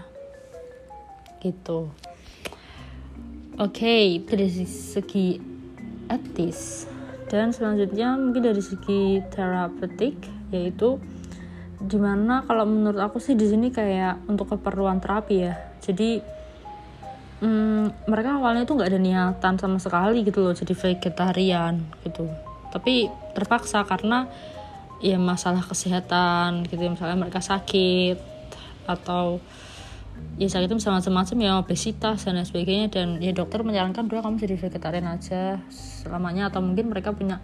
Gitu. 1.41 1.89
Oke 3.57 3.81
okay, 3.81 4.21
dari 4.21 4.45
segi 4.69 5.41
etis 6.05 6.85
dan 7.27 7.51
selanjutnya 7.51 8.15
mungkin 8.15 8.43
dari 8.47 8.63
segi 8.63 9.19
terapeutik 9.27 10.15
yaitu 10.51 10.95
di 11.77 11.99
mana 11.99 12.41
kalau 12.47 12.65
menurut 12.65 12.97
aku 12.97 13.21
sih 13.21 13.37
di 13.37 13.45
sini 13.45 13.69
kayak 13.69 14.25
untuk 14.31 14.57
keperluan 14.57 14.97
terapi 14.97 15.35
ya. 15.45 15.53
Jadi 15.83 16.23
hmm, 17.43 18.09
mereka 18.09 18.39
awalnya 18.39 18.65
tuh 18.65 18.79
nggak 18.79 18.89
ada 18.89 19.01
niatan 19.01 19.55
sama 19.61 19.77
sekali 19.77 20.25
gitu 20.25 20.41
loh 20.41 20.55
jadi 20.55 20.73
vegetarian 20.73 21.83
gitu. 22.01 22.25
Tapi 22.73 23.11
terpaksa 23.35 23.85
karena 23.85 24.25
ya 24.97 25.21
masalah 25.21 25.61
kesehatan 25.61 26.65
gitu 26.65 26.81
misalnya 26.89 27.19
mereka 27.21 27.37
sakit 27.37 28.17
atau 28.89 29.37
ya 30.37 30.45
sakit 30.45 30.69
itu 30.69 30.77
bisa 30.77 30.93
macam-macam 30.93 31.37
ya 31.41 31.51
obesitas 31.57 32.25
dan 32.25 32.37
sebagainya. 32.41 32.93
Dan 32.93 33.21
ya 33.21 33.33
dokter 33.33 33.65
menyarankan 33.65 34.05
dua 34.05 34.21
kamu 34.21 34.37
jadi 34.37 34.55
vegetarian 34.57 35.07
aja. 35.09 35.61
Selamanya 35.69 36.53
atau 36.53 36.61
mungkin 36.61 36.93
mereka 36.93 37.13
punya 37.13 37.41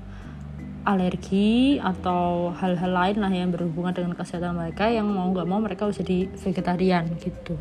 alergi 0.83 1.79
atau 1.79 2.51
hal-hal 2.59 2.91
lain 2.91 3.17
lah 3.23 3.31
yang 3.31 3.55
berhubungan 3.55 3.95
dengan 3.95 4.13
kesehatan 4.19 4.59
mereka 4.59 4.91
yang 4.91 5.07
mau 5.07 5.31
nggak 5.31 5.47
mau 5.47 5.63
mereka 5.63 5.87
harus 5.87 6.03
jadi 6.03 6.27
vegetarian 6.35 7.07
gitu. 7.23 7.55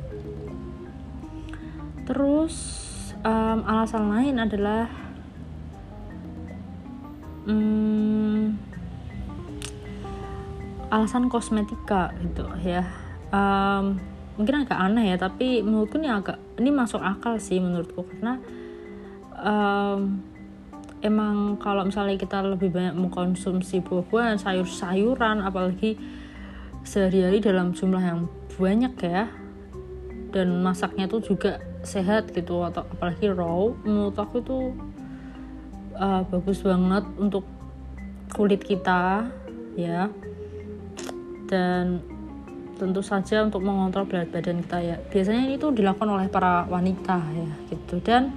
Terus 2.03 2.55
um, 3.23 3.63
alasan 3.63 4.11
lain 4.11 4.43
adalah 4.43 4.91
um, 7.47 8.59
alasan 10.91 11.31
kosmetika 11.31 12.11
gitu 12.27 12.43
ya. 12.67 12.91
Um, 13.31 14.03
mungkin 14.43 14.67
agak 14.67 14.79
aneh 14.79 15.15
ya 15.15 15.17
tapi 15.17 15.63
menurutku 15.63 16.03
ini 16.03 16.11
agak 16.11 16.43
ini 16.59 16.75
masuk 16.75 16.99
akal 16.99 17.39
sih 17.39 17.63
menurutku 17.63 18.03
karena 18.03 18.43
um, 19.39 20.19
emang 20.99 21.63
kalau 21.63 21.87
misalnya 21.87 22.19
kita 22.19 22.43
lebih 22.43 22.75
banyak 22.75 22.99
mengkonsumsi 22.99 23.79
buah-buahan 23.87 24.43
sayur-sayuran 24.43 25.47
apalagi 25.47 25.95
sehari-hari 26.83 27.39
dalam 27.39 27.71
jumlah 27.71 28.03
yang 28.03 28.27
banyak 28.59 28.95
ya 28.99 29.31
dan 30.35 30.59
masaknya 30.65 31.07
tuh 31.07 31.23
juga 31.23 31.63
sehat 31.87 32.35
gitu 32.35 32.63
atau 32.67 32.83
apalagi 32.87 33.31
raw 33.31 33.71
menurut 33.87 34.17
aku 34.19 34.43
itu 34.43 34.59
uh, 35.99 36.23
bagus 36.27 36.63
banget 36.63 37.05
untuk 37.19 37.45
kulit 38.33 38.65
kita 38.65 39.29
ya. 39.77 40.09
Dan 41.53 42.01
tentu 42.83 42.99
saja 42.99 43.47
untuk 43.47 43.63
mengontrol 43.63 44.11
berat 44.11 44.35
badan 44.35 44.59
kita 44.67 44.79
ya. 44.83 44.97
Biasanya 44.99 45.47
ini 45.47 45.55
tuh 45.55 45.71
dilakukan 45.71 46.11
oleh 46.11 46.27
para 46.27 46.67
wanita 46.67 47.23
ya 47.31 47.51
gitu. 47.71 48.03
Dan 48.03 48.35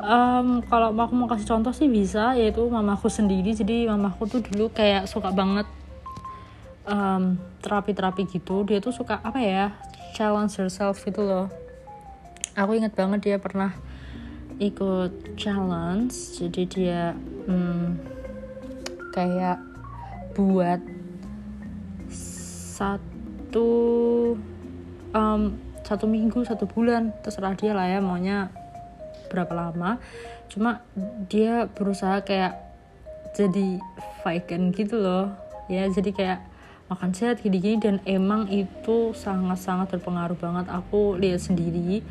um, 0.00 0.64
kalau 0.64 0.96
aku 0.96 1.12
mau 1.12 1.28
kasih 1.28 1.44
contoh 1.44 1.76
sih 1.76 1.84
bisa 1.92 2.32
yaitu 2.32 2.64
mamaku 2.64 3.12
sendiri. 3.12 3.52
Jadi 3.52 3.84
mamaku 3.84 4.24
tuh 4.24 4.40
dulu 4.40 4.72
kayak 4.72 5.04
suka 5.04 5.28
banget 5.36 5.68
um, 6.88 7.36
terapi-terapi 7.60 8.24
gitu. 8.24 8.64
Dia 8.64 8.80
tuh 8.80 8.96
suka 8.96 9.20
apa 9.20 9.36
ya 9.44 9.76
challenge 10.16 10.56
yourself 10.56 11.04
gitu 11.04 11.20
loh. 11.20 11.52
Aku 12.56 12.72
inget 12.72 12.96
banget 12.96 13.20
dia 13.20 13.36
pernah 13.36 13.76
ikut 14.56 15.36
challenge. 15.36 16.40
Jadi 16.40 16.62
dia 16.64 17.12
um, 17.44 18.00
kayak 19.12 19.60
buat 20.32 20.80
satu 22.74 23.13
um, 25.14 25.42
satu 25.84 26.08
minggu 26.08 26.42
satu 26.48 26.64
bulan 26.64 27.12
terserah 27.20 27.54
dia 27.54 27.76
lah 27.76 27.86
ya 27.86 28.00
maunya 28.00 28.48
berapa 29.28 29.52
lama. 29.52 30.00
Cuma 30.48 30.82
dia 31.28 31.68
berusaha 31.70 32.24
kayak 32.24 32.56
jadi 33.36 33.78
vegan 34.24 34.72
gitu 34.72 34.96
loh. 34.98 35.34
Ya 35.68 35.86
jadi 35.90 36.10
kayak 36.10 36.40
makan 36.88 37.16
sehat 37.16 37.40
gini-gini 37.40 37.80
dan 37.80 37.96
emang 38.04 38.48
itu 38.52 39.12
sangat-sangat 39.16 39.92
berpengaruh 39.96 40.36
banget. 40.36 40.66
Aku 40.70 41.16
lihat 41.16 41.40
sendiri 41.40 42.04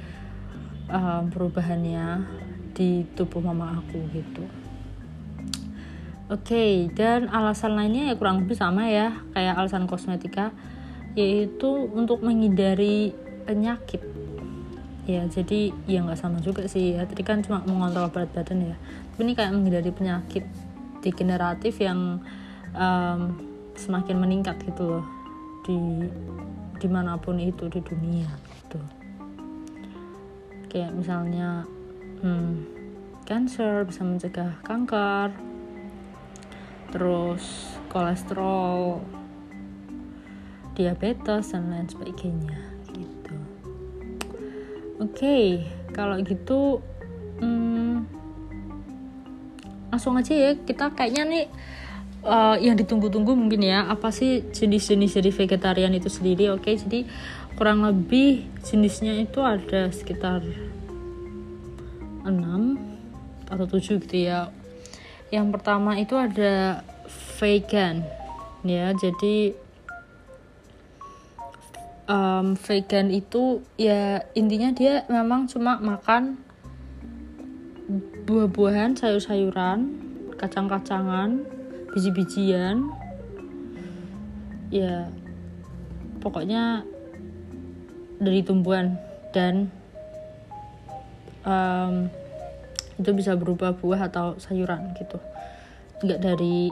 uh, 0.89 1.23
perubahannya 1.29 2.25
di 2.73 3.05
tubuh 3.13 3.39
mama 3.39 3.79
aku 3.79 4.01
gitu. 4.11 4.45
Oke, 6.31 6.55
okay, 6.55 6.71
dan 6.95 7.29
alasan 7.29 7.77
lainnya 7.77 8.09
ya 8.09 8.15
kurang 8.17 8.41
lebih 8.41 8.57
sama 8.57 8.89
ya, 8.89 9.21
kayak 9.37 9.59
alasan 9.59 9.85
kosmetika, 9.85 10.49
yaitu 11.13 11.69
untuk 11.93 12.21
menghindari 12.25 13.13
penyakit. 13.45 14.01
Ya 15.03 15.27
jadi 15.27 15.75
ya 15.85 15.99
nggak 16.01 16.19
sama 16.19 16.39
juga 16.39 16.65
sih. 16.65 16.95
Ya 16.95 17.03
tadi 17.03 17.21
kan 17.21 17.43
cuma 17.43 17.61
mengontrol 17.67 18.09
berat 18.09 18.31
badan 18.31 18.73
ya. 18.73 18.75
Tapi 19.13 19.19
ini 19.27 19.33
kayak 19.35 19.51
menghindari 19.53 19.91
penyakit 19.91 20.45
degeneratif 21.03 21.75
yang 21.83 22.23
um, 22.73 23.21
semakin 23.75 24.17
meningkat 24.17 24.57
gitu 24.63 24.99
loh. 24.99 25.05
Di 25.67 26.07
di 26.79 26.87
mana 26.89 27.19
pun 27.19 27.37
itu 27.39 27.67
di 27.67 27.79
dunia 27.83 28.31
gitu. 28.63 28.79
Kayak 30.71 30.95
misalnya 30.97 31.67
hmm, 32.23 32.51
cancer 33.27 33.83
bisa 33.83 34.01
mencegah 34.07 34.55
kanker. 34.63 35.35
Terus 36.95 37.75
kolesterol 37.91 39.03
diabetes 40.73 41.53
dan 41.53 41.69
lain 41.69 41.87
sebagainya 41.87 42.73
Oke, 45.03 45.19
okay, 45.19 45.45
kalau 45.91 46.15
gitu 46.23 46.79
hmm, 47.43 48.07
langsung 49.91 50.15
aja 50.15 50.31
ya 50.31 50.51
kita 50.55 50.95
kayaknya 50.95 51.23
nih 51.27 51.45
uh, 52.23 52.55
yang 52.55 52.79
ditunggu-tunggu 52.79 53.35
mungkin 53.35 53.67
ya 53.67 53.83
apa 53.91 54.15
sih 54.15 54.47
jenis-jenis 54.55 55.19
dari 55.19 55.31
vegetarian 55.35 55.91
itu 55.91 56.07
sendiri 56.07 56.55
oke? 56.55 56.63
Okay, 56.63 56.79
jadi 56.79 56.99
kurang 57.59 57.83
lebih 57.83 58.47
jenisnya 58.63 59.19
itu 59.19 59.43
ada 59.43 59.91
sekitar 59.91 60.39
6 62.23 62.31
atau 63.51 63.65
7 63.67 63.99
gitu 64.07 64.17
ya. 64.17 64.55
Yang 65.35 65.59
pertama 65.59 65.99
itu 65.99 66.15
ada 66.15 66.79
vegan 67.43 68.07
ya. 68.63 68.95
Jadi 68.95 69.51
um, 72.07 72.55
vegan 72.57 73.11
itu 73.11 73.63
ya 73.79 74.23
intinya 74.35 74.71
dia 74.75 75.07
memang 75.07 75.47
cuma 75.47 75.79
makan 75.79 76.39
buah-buahan, 78.23 78.95
sayur-sayuran, 78.95 79.79
kacang-kacangan, 80.39 81.43
biji-bijian. 81.91 82.87
Ya 84.71 85.11
pokoknya 86.23 86.87
dari 88.23 88.41
tumbuhan 88.41 88.95
dan 89.35 89.67
um, 91.43 92.07
itu 92.95 93.11
bisa 93.11 93.35
berubah 93.35 93.75
buah 93.75 94.07
atau 94.07 94.39
sayuran 94.39 94.95
gitu 94.95 95.19
nggak 96.03 96.19
dari 96.23 96.71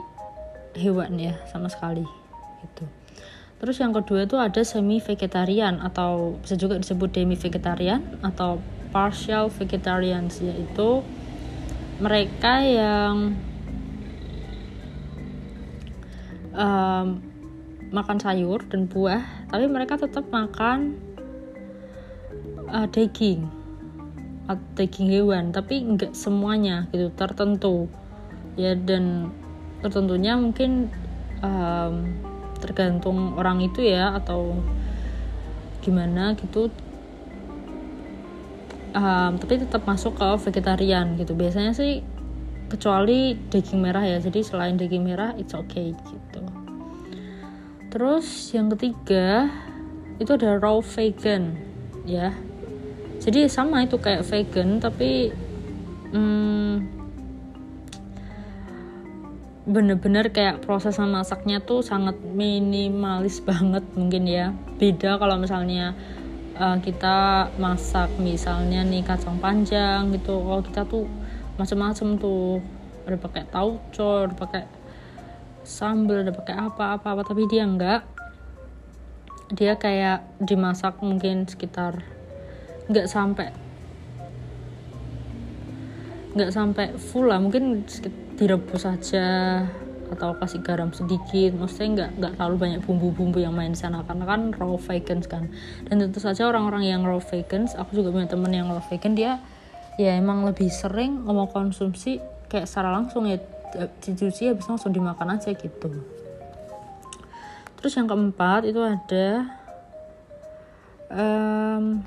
hewan 0.76 1.20
ya 1.20 1.36
sama 1.52 1.68
sekali 1.68 2.04
gitu 2.64 2.84
Terus 3.62 3.78
yang 3.78 3.94
kedua 3.94 4.26
itu 4.26 4.34
ada 4.42 4.58
semi 4.66 4.98
vegetarian 4.98 5.78
atau 5.78 6.34
bisa 6.42 6.58
juga 6.58 6.74
disebut 6.82 7.14
demi 7.14 7.38
vegetarian 7.38 8.02
atau 8.18 8.58
partial 8.90 9.54
vegetarians 9.54 10.42
yaitu 10.42 11.06
mereka 12.02 12.58
yang 12.58 13.38
um, 16.58 17.22
makan 17.94 18.18
sayur 18.18 18.66
dan 18.66 18.90
buah 18.90 19.22
tapi 19.46 19.70
mereka 19.70 19.94
tetap 19.94 20.26
makan 20.34 20.98
uh, 22.66 22.90
daging. 22.90 23.46
Daging 24.74 25.06
hewan 25.06 25.54
tapi 25.54 25.86
nggak 25.86 26.18
semuanya 26.18 26.90
gitu 26.90 27.14
tertentu. 27.14 27.86
Ya 28.58 28.74
dan 28.74 29.30
tertentunya 29.86 30.34
mungkin 30.34 30.90
um, 31.46 32.10
tergantung 32.62 33.34
orang 33.34 33.58
itu 33.58 33.82
ya 33.82 34.14
atau 34.14 34.54
gimana 35.82 36.38
gitu. 36.38 36.70
Um, 38.94 39.40
tapi 39.40 39.58
tetap 39.58 39.82
masuk 39.82 40.14
ke 40.14 40.28
vegetarian 40.46 41.18
gitu. 41.18 41.34
Biasanya 41.34 41.74
sih 41.74 42.06
kecuali 42.70 43.34
daging 43.50 43.82
merah 43.82 44.06
ya. 44.06 44.22
Jadi 44.22 44.46
selain 44.46 44.78
daging 44.78 45.02
merah 45.02 45.34
it's 45.34 45.52
okay 45.58 45.90
gitu. 45.90 46.42
Terus 47.90 48.54
yang 48.54 48.70
ketiga 48.72 49.50
itu 50.22 50.30
ada 50.38 50.56
raw 50.62 50.78
vegan 50.78 51.58
ya. 52.06 52.30
Jadi 53.18 53.50
sama 53.50 53.82
itu 53.82 53.98
kayak 53.98 54.22
vegan 54.22 54.78
tapi 54.78 55.34
hmm, 56.14 57.01
bener-bener 59.62 60.34
kayak 60.34 60.66
proses 60.66 60.98
memasaknya 60.98 61.62
tuh 61.62 61.86
sangat 61.86 62.18
minimalis 62.18 63.38
banget 63.46 63.86
mungkin 63.94 64.26
ya. 64.26 64.50
Beda 64.78 65.22
kalau 65.22 65.38
misalnya 65.38 65.94
uh, 66.58 66.82
kita 66.82 67.50
masak 67.62 68.10
misalnya 68.18 68.82
nih 68.82 69.06
kacang 69.06 69.38
panjang 69.38 70.10
gitu. 70.10 70.42
Kalau 70.42 70.62
kita 70.66 70.82
tuh 70.86 71.06
macam-macam 71.58 72.08
tuh. 72.18 72.58
Ada 73.02 73.18
pakai 73.18 73.42
tauco 73.50 74.30
ada 74.30 74.34
pakai 74.38 74.62
sambal 75.66 76.22
ada 76.22 76.30
pakai 76.30 76.54
apa 76.54 76.94
apa 76.94 77.18
apa 77.18 77.22
tapi 77.26 77.50
dia 77.50 77.66
enggak. 77.66 78.06
Dia 79.50 79.74
kayak 79.74 80.22
dimasak 80.38 81.02
mungkin 81.02 81.50
sekitar 81.50 81.98
nggak 82.86 83.10
sampai 83.10 83.50
nggak 86.38 86.50
sampai 86.54 86.94
full 86.94 87.26
lah 87.26 87.42
mungkin 87.42 87.82
direbus 88.36 88.84
saja 88.84 89.26
atau 90.12 90.36
kasih 90.36 90.60
garam 90.60 90.92
sedikit. 90.92 91.56
Maksudnya 91.56 91.88
nggak 91.88 92.10
nggak 92.20 92.32
terlalu 92.36 92.56
banyak 92.60 92.80
bumbu-bumbu 92.84 93.40
yang 93.40 93.56
main 93.56 93.72
di 93.72 93.80
sana 93.80 94.04
karena 94.04 94.28
kan 94.28 94.52
raw 94.52 94.76
vegans 94.76 95.24
kan. 95.24 95.48
Dan 95.88 96.04
tentu 96.04 96.20
saja 96.20 96.44
orang-orang 96.48 96.84
yang 96.84 97.00
raw 97.02 97.18
vegans 97.18 97.72
aku 97.72 98.04
juga 98.04 98.12
punya 98.12 98.28
temen 98.28 98.52
yang 98.52 98.68
raw 98.68 98.84
vegan 98.84 99.16
dia 99.16 99.40
ya 100.00 100.16
emang 100.16 100.48
lebih 100.48 100.72
sering 100.72 101.28
ngomong 101.28 101.52
konsumsi 101.52 102.16
kayak 102.48 102.64
secara 102.64 102.92
langsung 102.96 103.28
ya 103.28 103.36
dicuci 104.00 104.52
habis 104.52 104.68
langsung 104.68 104.92
dimakan 104.92 105.40
aja 105.40 105.52
gitu. 105.56 105.88
Terus 107.80 107.92
yang 107.98 108.06
keempat 108.06 108.68
itu 108.68 108.78
ada 108.78 109.28
um, 111.10 112.04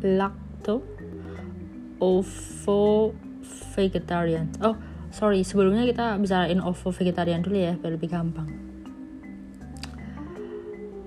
lacto 0.00 0.84
ovo 2.00 3.12
vegetarian. 3.74 4.48
Oh 4.62 4.78
sorry 5.10 5.42
sebelumnya 5.42 5.82
kita 5.86 6.14
bicarain 6.18 6.62
ovo 6.62 6.94
vegetarian 6.94 7.42
dulu 7.42 7.58
ya 7.58 7.74
biar 7.74 7.92
lebih 7.98 8.10
gampang. 8.10 8.48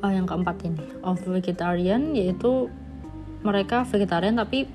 Oh 0.04 0.12
yang 0.12 0.28
keempat 0.28 0.60
ini. 0.68 0.84
Ovo 1.00 1.32
vegetarian 1.32 2.12
yaitu 2.12 2.68
mereka 3.44 3.88
vegetarian 3.88 4.36
tapi 4.36 4.68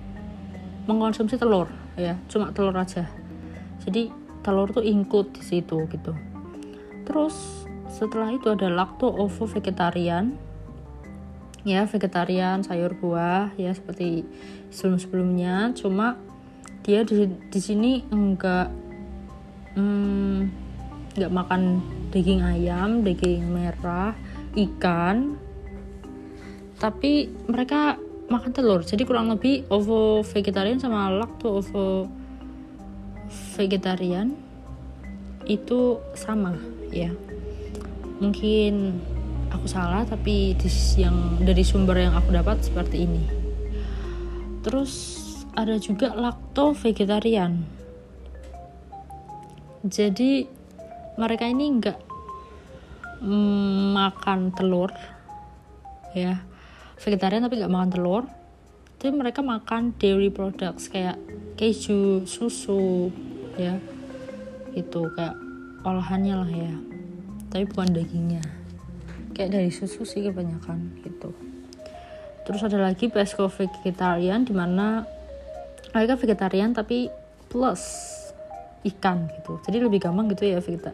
mengkonsumsi 0.88 1.37
telur 1.37 1.68
ya. 2.00 2.16
Cuma 2.33 2.52
telur 2.57 2.72
aja. 2.72 3.04
Jadi 3.85 4.09
telur 4.40 4.72
tuh 4.72 4.85
include 4.85 5.37
di 5.37 5.42
situ 5.44 5.85
gitu. 5.92 6.16
Terus 7.04 7.68
setelah 7.92 8.33
itu 8.33 8.48
ada 8.48 8.72
lacto 8.72 9.09
ovo 9.09 9.44
vegetarian. 9.44 10.37
Ya 11.68 11.85
vegetarian 11.85 12.64
sayur 12.64 12.96
buah 12.96 13.52
ya 13.61 13.72
seperti 13.76 14.24
sebelum-sebelumnya. 14.72 15.76
Cuma 15.76 16.16
dia 16.88 17.05
di, 17.05 17.29
di 17.29 17.61
sini 17.61 18.01
enggak 18.09 18.72
hmm, 19.77 20.38
enggak 21.12 21.33
makan 21.37 21.85
daging 22.09 22.40
ayam 22.40 23.05
daging 23.05 23.44
merah 23.44 24.16
ikan. 24.57 25.37
Tapi 26.81 27.29
mereka 27.44 28.01
makan 28.33 28.57
telur 28.57 28.81
jadi 28.81 29.05
kurang 29.05 29.29
lebih 29.29 29.68
ovo 29.68 30.24
vegetarian 30.24 30.81
sama 30.81 31.12
lacto 31.12 31.61
ovo 31.61 32.09
vegetarian 33.53 34.33
itu 35.44 36.01
sama 36.16 36.57
ya. 36.88 37.12
Mungkin 38.16 38.96
aku 39.53 39.68
salah 39.68 40.09
tapi 40.09 40.57
yang 40.96 41.37
dari 41.44 41.61
sumber 41.61 42.01
yang 42.01 42.16
aku 42.16 42.33
dapat 42.33 42.64
seperti 42.64 43.05
ini. 43.05 43.29
Terus 44.64 45.28
ada 45.59 45.75
juga 45.83 46.14
lakto 46.14 46.71
vegetarian 46.79 47.66
jadi 49.83 50.47
mereka 51.18 51.51
ini 51.51 51.64
enggak 51.66 51.99
mm, 53.23 53.94
makan 53.94 54.55
telur 54.55 54.90
ya. 56.16 56.42
Vegetarian 56.99 57.47
tapi 57.47 57.62
nggak 57.62 57.73
makan 57.73 57.90
telur. 57.92 58.25
Tapi 58.99 59.14
mereka 59.14 59.47
makan 59.47 59.94
dairy 59.94 60.35
products 60.35 60.90
kayak 60.90 61.18
keju 61.55 62.27
susu 62.27 63.14
ya. 63.55 63.79
Itu 64.75 65.11
kayak 65.14 65.38
olahannya 65.87 66.35
lah 66.35 66.51
ya. 66.51 66.75
Tapi 67.55 67.64
bukan 67.71 67.94
dagingnya. 67.94 68.42
Kayak 69.38 69.55
dari 69.55 69.71
susu 69.71 70.03
sih 70.03 70.27
kebanyakan 70.27 70.99
gitu. 71.07 71.31
Terus 72.42 72.61
ada 72.66 72.83
lagi 72.83 73.07
pesco 73.07 73.47
vegetarian 73.47 74.42
di 74.42 74.57
mana 74.57 75.07
mereka 75.94 76.14
vegetarian 76.20 76.72
tapi 76.77 77.09
plus 77.48 77.83
ikan 78.85 79.29
gitu. 79.35 79.59
Jadi 79.64 79.83
lebih 79.83 80.03
gampang 80.03 80.31
gitu 80.33 80.48
ya 80.48 80.61
vegeta 80.61 80.92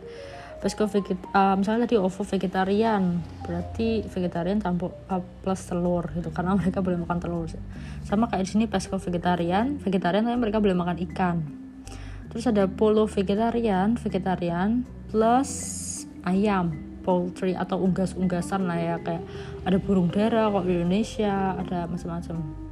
pesco 0.64 0.88
veget 0.88 1.20
uh, 1.36 1.52
misalnya 1.60 1.84
tadi 1.84 2.00
ovo 2.00 2.24
vegetarian 2.24 3.20
berarti 3.44 4.00
vegetarian 4.08 4.64
campur 4.64 4.96
uh, 5.12 5.20
plus 5.44 5.60
telur 5.68 6.08
gitu 6.16 6.32
karena 6.32 6.56
mereka 6.60 6.80
boleh 6.80 6.96
makan 7.04 7.20
telur 7.20 7.44
sama 8.08 8.32
kayak 8.32 8.48
di 8.48 8.50
sini 8.56 8.64
pesco 8.64 8.96
vegetarian 8.96 9.76
vegetarian 9.76 10.24
tapi 10.24 10.40
mereka 10.40 10.64
boleh 10.64 10.72
makan 10.72 10.96
ikan. 11.12 11.36
Terus 12.32 12.48
ada 12.48 12.64
polo 12.64 13.04
vegetarian 13.04 14.00
vegetarian 14.00 14.88
plus 15.12 15.52
ayam 16.24 16.72
poultry 17.04 17.52
atau 17.52 17.84
unggas-unggasan 17.84 18.64
lah 18.64 18.80
ya 18.80 18.96
kayak 19.04 19.20
ada 19.68 19.76
burung 19.76 20.08
dara 20.08 20.48
kok 20.48 20.64
di 20.64 20.80
Indonesia 20.80 21.60
ada 21.60 21.84
macam-macam 21.84 22.63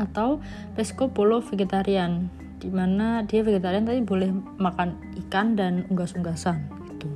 atau 0.00 0.42
pesco 0.74 1.10
polo 1.10 1.38
vegetarian 1.44 2.28
di 2.64 2.72
mana 2.72 3.20
dia 3.28 3.44
vegetarian 3.44 3.84
tapi 3.84 4.00
boleh 4.00 4.32
makan 4.56 4.96
ikan 5.26 5.52
dan 5.52 5.84
unggas-unggasan 5.92 6.64
gitu. 6.88 7.08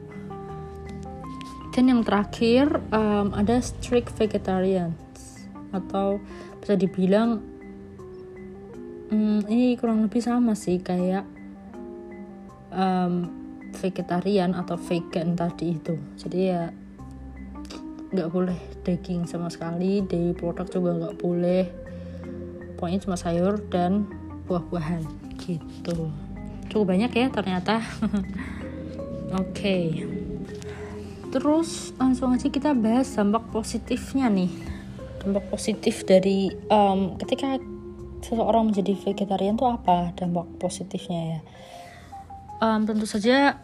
Dan 1.73 1.89
yang 1.89 2.03
terakhir 2.05 2.69
um, 2.93 3.33
ada 3.33 3.57
strict 3.65 4.13
vegetarian 4.21 4.93
atau 5.73 6.21
bisa 6.61 6.77
dibilang 6.77 7.41
um, 9.09 9.41
ini 9.49 9.81
kurang 9.81 10.05
lebih 10.05 10.21
sama 10.21 10.53
sih 10.53 10.85
kayak 10.85 11.25
um, 12.69 13.33
vegetarian 13.73 14.53
atau 14.53 14.77
vegan 14.77 15.33
tadi 15.33 15.81
itu. 15.81 15.97
Jadi 16.21 16.39
ya 16.45 16.69
nggak 18.09 18.29
boleh 18.33 18.57
daging 18.85 19.29
sama 19.29 19.53
sekali 19.53 20.01
dairy 20.01 20.33
produk 20.33 20.65
juga 20.65 20.91
nggak 20.97 21.17
boleh 21.21 21.88
pokoknya 22.79 23.03
cuma 23.03 23.19
sayur 23.19 23.59
dan 23.67 24.07
buah-buahan. 24.47 25.03
Gitu. 25.43 26.15
Cukup 26.71 26.87
banyak 26.95 27.11
ya 27.11 27.27
ternyata. 27.35 27.83
Oke. 29.35 29.53
Okay. 29.53 29.87
terus 31.29 31.93
langsung 32.01 32.33
aja 32.33 32.49
kita 32.49 32.73
bahas 32.73 33.13
dampak 33.13 33.53
positifnya 33.53 34.33
nih. 34.33 34.49
Dampak 35.21 35.53
positif 35.53 36.09
dari 36.09 36.49
um, 36.73 37.21
ketika 37.21 37.61
seseorang 38.25 38.73
menjadi 38.73 38.97
vegetarian 38.97 39.61
tuh 39.61 39.69
apa 39.69 40.17
dampak 40.17 40.49
positifnya 40.57 41.37
ya? 41.37 41.41
Um, 42.65 42.89
tentu 42.89 43.05
saja 43.05 43.61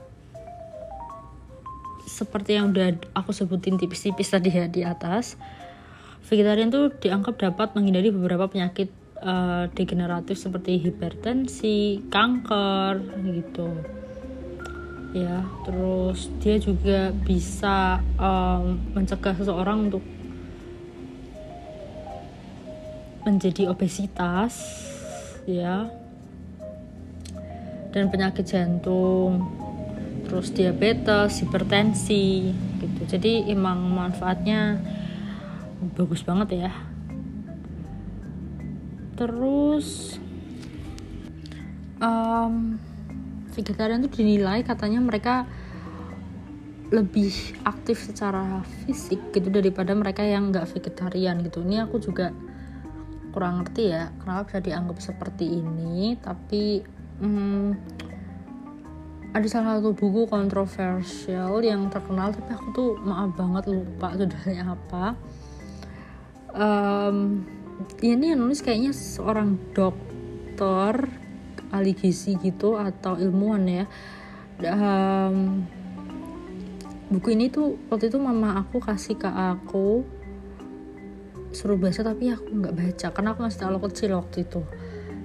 seperti 2.04 2.60
yang 2.60 2.76
udah 2.76 3.00
aku 3.16 3.32
sebutin 3.32 3.80
tipis-tipis 3.80 4.28
tadi 4.28 4.52
ya 4.52 4.68
di 4.68 4.84
atas 4.84 5.40
vegetarian 6.28 6.70
tuh 6.70 6.92
dianggap 7.00 7.36
dapat 7.40 7.74
menghindari 7.74 8.14
beberapa 8.14 8.46
penyakit 8.48 8.92
uh, 9.20 9.70
degeneratif 9.74 10.40
seperti 10.40 10.80
hipertensi, 10.80 12.02
kanker 12.10 13.02
gitu. 13.22 13.68
Ya 15.14 15.46
terus 15.62 16.26
dia 16.42 16.58
juga 16.58 17.14
bisa 17.14 18.02
um, 18.18 18.82
mencegah 18.98 19.34
seseorang 19.38 19.90
untuk 19.90 20.02
menjadi 23.22 23.70
obesitas 23.70 24.58
ya. 25.46 25.86
Dan 27.94 28.10
penyakit 28.10 28.42
jantung 28.42 29.46
terus 30.26 30.50
diabetes 30.50 31.38
hipertensi 31.46 32.50
gitu. 32.82 33.00
Jadi 33.06 33.46
emang 33.46 33.78
manfaatnya 33.86 34.82
bagus 35.94 36.26
banget 36.26 36.64
ya 36.64 36.93
terus 39.24 40.20
um, 41.96 42.76
vegetarian 43.56 44.04
itu 44.04 44.20
dinilai 44.20 44.60
katanya 44.60 45.00
mereka 45.00 45.48
lebih 46.92 47.32
aktif 47.64 48.04
secara 48.04 48.60
fisik 48.84 49.32
gitu 49.32 49.48
daripada 49.48 49.96
mereka 49.96 50.20
yang 50.20 50.52
nggak 50.52 50.68
vegetarian 50.68 51.40
gitu. 51.40 51.64
Ini 51.64 51.88
aku 51.88 51.96
juga 52.04 52.36
kurang 53.32 53.64
ngerti 53.64 53.82
ya 53.90 54.12
kenapa 54.20 54.46
bisa 54.46 54.60
dianggap 54.62 54.96
seperti 55.02 55.58
ini 55.58 56.14
tapi 56.22 56.86
hmm, 57.18 57.74
ada 59.34 59.46
salah 59.50 59.82
satu 59.82 59.90
buku 59.90 60.30
kontroversial 60.30 61.58
yang 61.64 61.90
terkenal 61.90 62.30
tapi 62.30 62.54
aku 62.54 62.66
tuh 62.70 62.90
maaf 63.02 63.34
banget 63.34 63.72
lupa 63.72 64.12
judulnya 64.20 64.76
apa. 64.76 65.16
Um, 66.54 67.42
ini 68.02 68.32
yang 68.32 68.40
nulis 68.44 68.62
kayaknya 68.62 68.94
seorang 68.94 69.58
dokter 69.74 71.10
ahli 71.74 71.92
gizi 71.98 72.38
gitu 72.38 72.78
atau 72.78 73.18
ilmuwan 73.18 73.66
ya. 73.66 73.84
Um, 74.62 75.66
buku 77.10 77.34
ini 77.34 77.50
tuh 77.50 77.74
waktu 77.90 78.08
itu 78.08 78.18
mama 78.22 78.62
aku 78.62 78.78
kasih 78.78 79.18
ke 79.18 79.26
aku 79.26 80.06
suruh 81.54 81.78
baca 81.78 82.02
tapi 82.02 82.34
aku 82.34 82.50
nggak 82.50 82.74
baca 82.74 83.06
karena 83.14 83.28
aku 83.34 83.40
masih 83.46 83.58
terlalu 83.62 83.80
kecil 83.90 84.10
waktu 84.18 84.46
itu. 84.46 84.62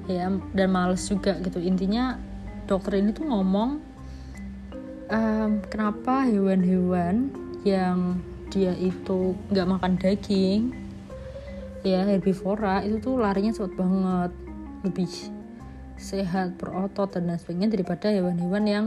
Ya 0.10 0.34
dan 0.58 0.70
males 0.74 1.06
juga 1.06 1.38
gitu. 1.38 1.62
Intinya 1.62 2.18
dokter 2.66 2.98
ini 2.98 3.14
tuh 3.14 3.30
ngomong 3.30 3.70
um, 5.14 5.52
kenapa 5.70 6.26
hewan-hewan 6.26 7.30
yang 7.62 8.18
dia 8.50 8.74
itu 8.74 9.38
nggak 9.54 9.68
makan 9.70 9.94
daging 10.02 10.89
ya 11.90 12.06
herbivora 12.06 12.86
itu 12.86 13.02
tuh 13.02 13.18
larinya 13.18 13.54
cepat 13.56 13.74
banget. 13.74 14.32
Lebih 14.86 15.12
sehat 16.00 16.56
berotot 16.56 17.12
dan 17.12 17.36
sebagainya 17.36 17.76
daripada 17.76 18.08
hewan-hewan 18.08 18.64
yang 18.64 18.86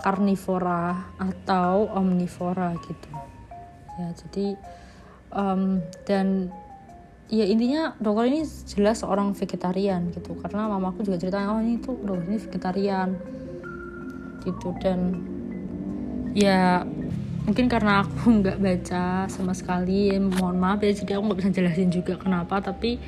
karnivora 0.00 1.12
atau 1.18 1.90
omnivora 1.92 2.72
gitu. 2.80 3.10
Ya 3.98 4.08
jadi 4.14 4.46
um, 5.34 5.84
dan 6.06 6.54
ya 7.28 7.44
intinya 7.44 7.92
dokter 8.00 8.32
ini 8.32 8.40
jelas 8.64 9.04
seorang 9.04 9.34
vegetarian 9.36 10.08
gitu. 10.14 10.38
Karena 10.38 10.70
mamaku 10.70 11.04
juga 11.04 11.20
cerita 11.20 11.44
oh 11.50 11.60
ini 11.60 11.82
tuh 11.82 11.98
dokter 12.00 12.24
ini 12.24 12.38
vegetarian. 12.40 13.08
Gitu 14.46 14.68
dan 14.80 15.18
ya 16.32 16.86
mungkin 17.48 17.64
karena 17.72 18.04
aku 18.04 18.28
nggak 18.44 18.60
baca 18.60 19.24
sama 19.32 19.56
sekali 19.56 20.12
ya, 20.12 20.20
mohon 20.20 20.60
maaf 20.60 20.84
ya 20.84 20.92
jadi 20.92 21.16
aku 21.16 21.32
nggak 21.32 21.38
bisa 21.40 21.50
jelasin 21.56 21.88
juga 21.88 22.20
kenapa 22.20 22.60
tapi 22.60 23.00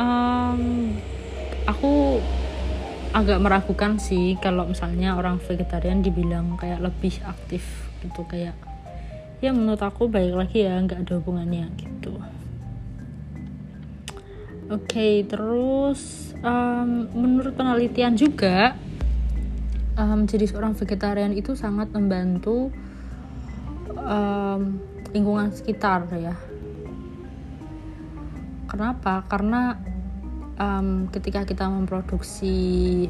um, 0.00 0.96
aku 1.68 2.16
agak 3.12 3.42
meragukan 3.42 4.00
sih 4.00 4.40
kalau 4.40 4.64
misalnya 4.64 5.20
orang 5.20 5.36
vegetarian 5.36 6.00
dibilang 6.00 6.56
kayak 6.56 6.80
lebih 6.80 7.20
aktif 7.28 7.90
gitu 8.00 8.24
kayak 8.24 8.56
ya 9.44 9.50
menurut 9.52 9.82
aku 9.82 10.08
baik 10.08 10.32
lagi 10.32 10.64
ya 10.64 10.80
nggak 10.80 11.04
ada 11.04 11.12
hubungannya 11.20 11.68
gitu. 11.76 12.16
Oke 14.70 14.86
okay, 14.86 15.14
terus 15.26 16.30
um, 16.46 17.10
menurut 17.10 17.58
penelitian 17.58 18.14
juga 18.14 18.78
um, 19.98 20.22
seorang 20.30 20.78
vegetarian 20.78 21.34
itu 21.34 21.58
sangat 21.58 21.90
membantu 21.90 22.70
um, 24.00 24.80
lingkungan 25.12 25.52
sekitar 25.52 26.08
ya. 26.16 26.34
Kenapa? 28.70 29.26
Karena 29.26 29.76
um, 30.60 31.10
ketika 31.10 31.42
kita 31.42 31.66
memproduksi 31.66 33.08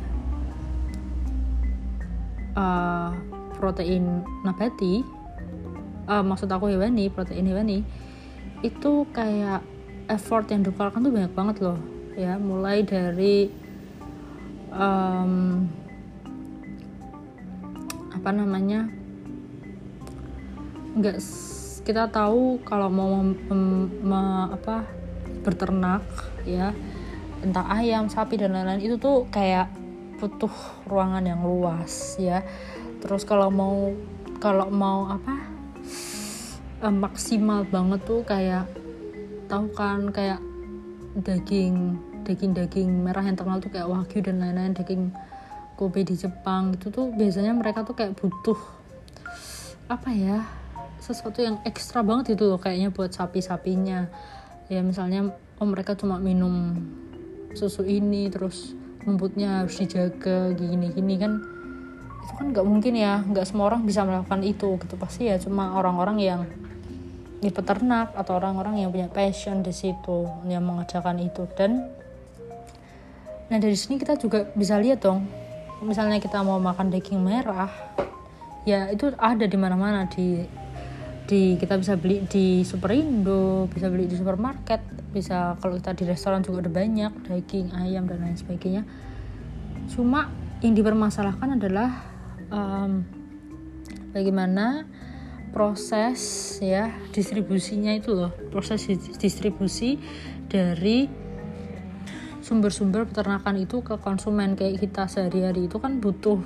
uh, 2.56 3.12
protein 3.60 4.24
nabati 4.40 5.04
uh, 6.08 6.24
maksud 6.24 6.48
aku 6.48 6.72
hewani 6.72 7.12
protein 7.12 7.46
hewani 7.46 7.84
itu 8.66 9.04
kayak 9.14 9.62
effort 10.10 10.50
yang 10.50 10.66
dikeluarkan 10.66 11.06
tuh 11.06 11.12
banyak 11.14 11.32
banget 11.32 11.56
loh 11.64 11.78
ya. 12.18 12.36
Mulai 12.36 12.82
dari 12.84 13.48
um, 14.74 15.64
apa 18.10 18.30
namanya 18.36 18.99
nggak 21.00 21.16
kita 21.80 22.12
tahu 22.12 22.60
kalau 22.62 22.92
mau 22.92 23.24
mem, 23.24 23.88
mem, 24.04 24.52
apa 24.52 24.84
berternak 25.40 26.04
ya 26.44 26.76
entah 27.40 27.64
ayam 27.72 28.12
sapi 28.12 28.36
dan 28.36 28.52
lain-lain 28.52 28.84
itu 28.84 29.00
tuh 29.00 29.24
kayak 29.32 29.72
butuh 30.20 30.52
ruangan 30.84 31.24
yang 31.24 31.40
luas 31.40 32.20
ya. 32.20 32.44
Terus 33.00 33.24
kalau 33.24 33.48
mau 33.48 33.96
kalau 34.36 34.68
mau 34.68 35.08
apa 35.08 35.40
eh, 36.84 36.92
maksimal 36.92 37.64
banget 37.64 38.04
tuh 38.04 38.20
kayak 38.28 38.68
tahu 39.48 39.72
kan 39.72 40.12
kayak 40.12 40.38
daging 41.16 41.96
daging 42.28 42.52
daging 42.52 42.88
merah 43.00 43.24
yang 43.24 43.34
terkenal 43.40 43.58
tuh 43.58 43.72
kayak 43.72 43.88
wagyu 43.88 44.20
dan 44.20 44.44
lain-lain 44.44 44.76
daging 44.76 45.08
Kobe 45.80 46.04
di 46.04 46.12
Jepang 46.12 46.76
itu 46.76 46.92
tuh 46.92 47.08
biasanya 47.16 47.56
mereka 47.56 47.88
tuh 47.88 47.96
kayak 47.96 48.12
butuh 48.20 48.60
apa 49.88 50.12
ya 50.12 50.44
sesuatu 51.00 51.40
yang 51.40 51.58
ekstra 51.64 52.04
banget 52.04 52.36
itu 52.38 52.44
loh 52.46 52.60
kayaknya 52.60 52.92
buat 52.92 53.10
sapi-sapinya. 53.10 54.06
Ya 54.70 54.80
misalnya 54.84 55.34
oh 55.58 55.66
mereka 55.66 55.96
cuma 55.98 56.20
minum 56.20 56.78
susu 57.56 57.82
ini 57.82 58.30
terus 58.30 58.76
rumputnya 59.02 59.64
harus 59.64 59.80
dijaga 59.80 60.52
gini 60.54 60.92
gini 60.94 61.14
kan. 61.18 61.42
Itu 62.22 62.32
kan 62.36 62.46
nggak 62.52 62.66
mungkin 62.68 62.94
ya 62.94 63.24
nggak 63.24 63.48
semua 63.48 63.72
orang 63.72 63.82
bisa 63.82 64.04
melakukan 64.04 64.44
itu 64.44 64.78
gitu. 64.78 64.94
Pasti 65.00 65.26
ya 65.26 65.40
cuma 65.40 65.74
orang-orang 65.74 66.18
yang 66.20 66.40
di 67.40 67.48
peternak 67.48 68.12
atau 68.12 68.36
orang-orang 68.36 68.84
yang 68.84 68.92
punya 68.92 69.08
passion 69.08 69.64
di 69.64 69.72
situ 69.72 70.28
yang 70.46 70.62
mengerjakan 70.62 71.18
itu. 71.18 71.48
Dan 71.56 71.90
nah 73.50 73.58
dari 73.58 73.74
sini 73.74 73.98
kita 73.98 74.14
juga 74.14 74.46
bisa 74.54 74.78
lihat 74.78 75.02
dong 75.02 75.26
misalnya 75.80 76.20
kita 76.20 76.44
mau 76.44 76.60
makan 76.60 76.92
daging 76.92 77.18
merah 77.24 77.72
ya 78.68 78.92
itu 78.92 79.08
ada 79.16 79.48
di 79.48 79.56
mana-mana 79.56 80.04
di 80.06 80.44
di 81.30 81.54
kita 81.54 81.78
bisa 81.78 81.94
beli 81.94 82.26
di 82.26 82.66
Superindo 82.66 83.70
bisa 83.70 83.86
beli 83.86 84.10
di 84.10 84.18
supermarket 84.18 84.82
bisa 85.14 85.54
kalau 85.62 85.78
kita 85.78 85.94
di 85.94 86.04
restoran 86.10 86.42
juga 86.42 86.66
ada 86.66 86.72
banyak 86.74 87.30
daging 87.30 87.70
ayam 87.70 88.10
dan 88.10 88.18
lain 88.18 88.34
sebagainya. 88.34 88.82
Cuma 89.94 90.26
yang 90.58 90.74
dipermasalahkan 90.74 91.54
adalah 91.54 92.02
um, 92.50 93.06
bagaimana 94.10 94.82
proses 95.54 96.18
ya 96.58 96.90
distribusinya 97.14 97.94
itu 97.94 98.10
loh 98.14 98.34
proses 98.50 98.86
distribusi 99.18 99.98
dari 100.50 101.06
sumber-sumber 102.42 103.06
peternakan 103.06 103.54
itu 103.62 103.86
ke 103.86 104.02
konsumen. 104.02 104.58
Kayak 104.58 104.82
kita 104.82 105.06
sehari-hari 105.06 105.70
itu 105.70 105.78
kan 105.78 106.02
butuh 106.02 106.42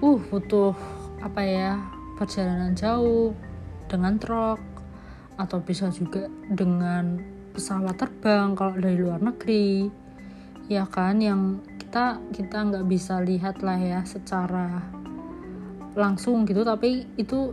uh 0.00 0.20
butuh 0.32 0.72
apa 1.20 1.40
ya 1.44 1.72
perjalanan 2.16 2.72
jauh 2.72 3.36
dengan 3.90 4.14
truk 4.22 4.62
atau 5.34 5.58
bisa 5.58 5.90
juga 5.90 6.30
dengan 6.46 7.18
pesawat 7.50 7.98
terbang 7.98 8.54
kalau 8.54 8.78
dari 8.78 8.96
luar 9.02 9.18
negeri. 9.18 9.90
Ya 10.70 10.86
kan 10.86 11.18
yang 11.18 11.66
kita 11.82 12.22
kita 12.30 12.70
nggak 12.70 12.86
bisa 12.86 13.18
lihat 13.18 13.66
lah 13.66 13.74
ya 13.74 14.00
secara 14.06 14.78
langsung 15.98 16.46
gitu 16.46 16.62
tapi 16.62 17.02
itu 17.18 17.50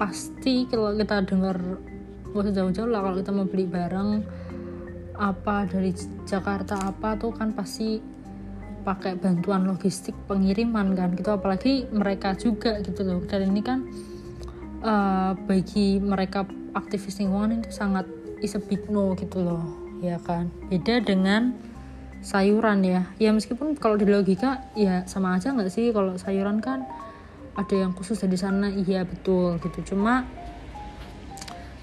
pasti 0.00 0.64
kalau 0.64 0.96
kita 0.96 1.20
dengar 1.28 1.60
gak 2.32 2.50
jauh-jauh 2.56 2.88
lah 2.88 3.04
kalau 3.04 3.16
kita 3.20 3.30
mau 3.30 3.46
beli 3.46 3.68
barang 3.68 4.10
apa 5.14 5.68
dari 5.70 5.94
Jakarta 6.26 6.80
apa 6.80 7.14
tuh 7.14 7.30
kan 7.30 7.54
pasti 7.54 8.02
pakai 8.84 9.16
bantuan 9.16 9.64
logistik 9.64 10.12
pengiriman 10.28 10.92
kan 10.92 11.16
gitu. 11.16 11.32
Apalagi 11.32 11.88
mereka 11.88 12.36
juga 12.36 12.78
gitu 12.84 13.02
loh. 13.02 13.24
Dan 13.24 13.50
ini 13.50 13.62
kan 13.64 13.88
uh, 14.84 15.32
bagi 15.48 15.98
mereka 15.98 16.44
aktivis 16.76 17.18
lingkungan 17.18 17.64
itu 17.64 17.72
sangat 17.72 18.04
is 18.44 18.52
gitu 18.52 19.38
loh 19.40 19.64
ya 20.04 20.20
kan? 20.20 20.52
Beda 20.68 21.00
dengan 21.00 21.56
sayuran 22.20 22.84
ya. 22.84 23.08
Ya 23.16 23.32
meskipun 23.32 23.80
kalau 23.80 23.96
di 23.96 24.04
logika 24.04 24.68
ya 24.76 25.08
sama 25.08 25.40
aja 25.40 25.56
nggak 25.56 25.72
sih? 25.72 25.90
Kalau 25.96 26.20
sayuran 26.20 26.60
kan 26.60 26.84
ada 27.56 27.74
yang 27.74 27.96
khusus 27.96 28.20
dari 28.20 28.36
sana 28.36 28.68
iya 28.68 29.08
betul 29.08 29.56
gitu. 29.64 29.96
Cuma 29.96 30.28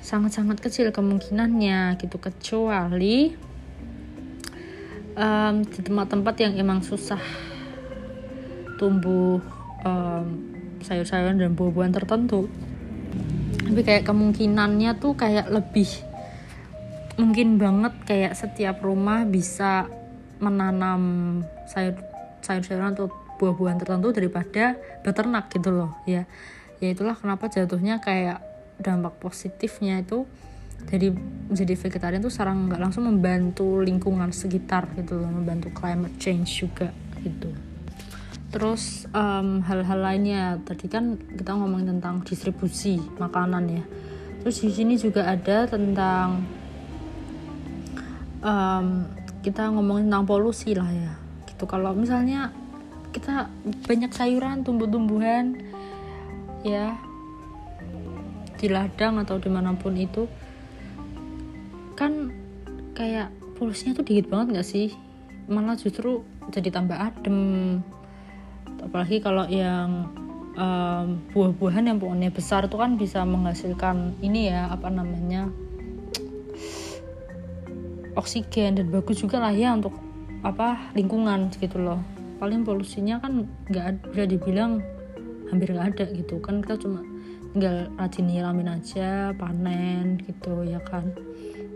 sangat-sangat 0.05 0.61
kecil 0.61 0.93
kemungkinannya 0.93 1.97
gitu. 1.97 2.21
Kecuali 2.21 3.33
um, 5.17 5.55
di 5.65 5.79
tempat-tempat 5.81 6.35
yang 6.37 6.53
emang 6.61 6.85
susah 6.85 7.21
tumbuh 8.77 9.41
um, 9.81 10.25
sayur-sayuran 10.81 11.37
dan 11.37 11.53
buah-buahan 11.53 11.93
tertentu 11.93 12.49
tapi 13.71 13.87
kayak 13.87 14.03
kemungkinannya 14.03 14.99
tuh 14.99 15.15
kayak 15.15 15.47
lebih 15.47 15.87
mungkin 17.15 17.55
banget 17.55 17.95
kayak 18.03 18.35
setiap 18.35 18.83
rumah 18.83 19.23
bisa 19.23 19.87
menanam 20.43 21.39
sayur 21.71 21.95
sayur-sayuran 22.43 22.99
atau 22.99 23.07
buah-buahan 23.39 23.79
tertentu 23.79 24.11
daripada 24.11 24.75
beternak 25.07 25.47
gitu 25.55 25.71
loh 25.71 25.95
ya. 26.03 26.27
Ya 26.83 26.91
itulah 26.91 27.15
kenapa 27.15 27.47
jatuhnya 27.47 28.03
kayak 28.03 28.43
dampak 28.75 29.15
positifnya 29.23 30.03
itu 30.03 30.27
jadi 30.91 31.15
menjadi 31.47 31.73
vegetarian 31.79 32.19
tuh 32.19 32.33
sekarang 32.33 32.67
nggak 32.67 32.81
langsung 32.91 33.07
membantu 33.07 33.79
lingkungan 33.79 34.35
sekitar 34.35 34.91
gitu 34.99 35.15
loh 35.15 35.31
membantu 35.31 35.71
climate 35.71 36.19
change 36.19 36.67
juga 36.67 36.91
gitu 37.23 37.70
terus 38.51 39.07
hal 39.15 39.63
hal-hal 39.63 39.99
lainnya. 40.03 40.59
Tadi 40.67 40.91
kan 40.91 41.15
kita 41.15 41.55
ngomongin 41.55 41.97
tentang 41.97 42.21
distribusi 42.27 42.99
makanan 43.17 43.63
ya. 43.71 43.83
Terus 44.43 44.57
di 44.59 44.69
sini 44.69 44.93
juga 44.99 45.25
ada 45.31 45.65
tentang 45.65 46.43
um, 48.43 49.07
kita 49.39 49.71
ngomongin 49.71 50.11
tentang 50.11 50.27
polusi 50.27 50.75
lah 50.75 50.91
ya. 50.91 51.15
Gitu. 51.47 51.63
Kalau 51.63 51.95
misalnya 51.95 52.51
kita 53.15 53.47
banyak 53.87 54.11
sayuran 54.11 54.67
tumbuh-tumbuhan 54.67 55.59
ya 56.63 56.95
di 58.61 58.67
ladang 58.69 59.17
atau 59.17 59.41
di 59.41 59.49
mana 59.49 59.73
pun 59.73 59.97
itu 59.97 60.29
kan 61.97 62.29
kayak 62.93 63.33
polusinya 63.57 63.97
tuh 63.97 64.05
dikit 64.05 64.29
banget 64.29 64.61
gak 64.61 64.67
sih? 64.67 64.89
Malah 65.49 65.77
justru 65.77 66.25
jadi 66.49 66.73
tambah 66.73 66.97
adem 66.97 67.39
apalagi 68.81 69.21
kalau 69.21 69.45
yang 69.47 70.09
um, 70.57 71.21
buah-buahan 71.31 71.93
yang 71.93 71.97
pohonnya 72.01 72.33
besar 72.33 72.65
itu 72.67 72.75
kan 72.75 72.97
bisa 72.97 73.23
menghasilkan 73.23 74.17
ini 74.19 74.51
ya 74.51 74.67
apa 74.73 74.89
namanya 74.89 75.47
oksigen 78.15 78.75
dan 78.75 78.87
bagus 78.91 79.23
juga 79.23 79.39
lah 79.39 79.55
ya 79.55 79.71
untuk 79.71 79.95
apa 80.41 80.91
lingkungan 80.97 81.53
gitu 81.53 81.79
loh. 81.79 82.01
Paling 82.41 82.65
polusinya 82.65 83.21
kan 83.21 83.45
nggak 83.69 84.11
bisa 84.11 84.25
dibilang 84.25 84.81
hampir 85.53 85.71
nggak 85.71 85.87
ada 85.95 86.05
gitu 86.11 86.41
kan. 86.41 86.59
Kita 86.65 86.75
cuma 86.81 87.05
tinggal 87.53 87.91
rajin 87.95 88.25
nyiramin 88.27 88.69
aja 88.71 89.31
panen 89.37 90.19
gitu 90.25 90.65
ya 90.65 90.81
kan. 90.81 91.13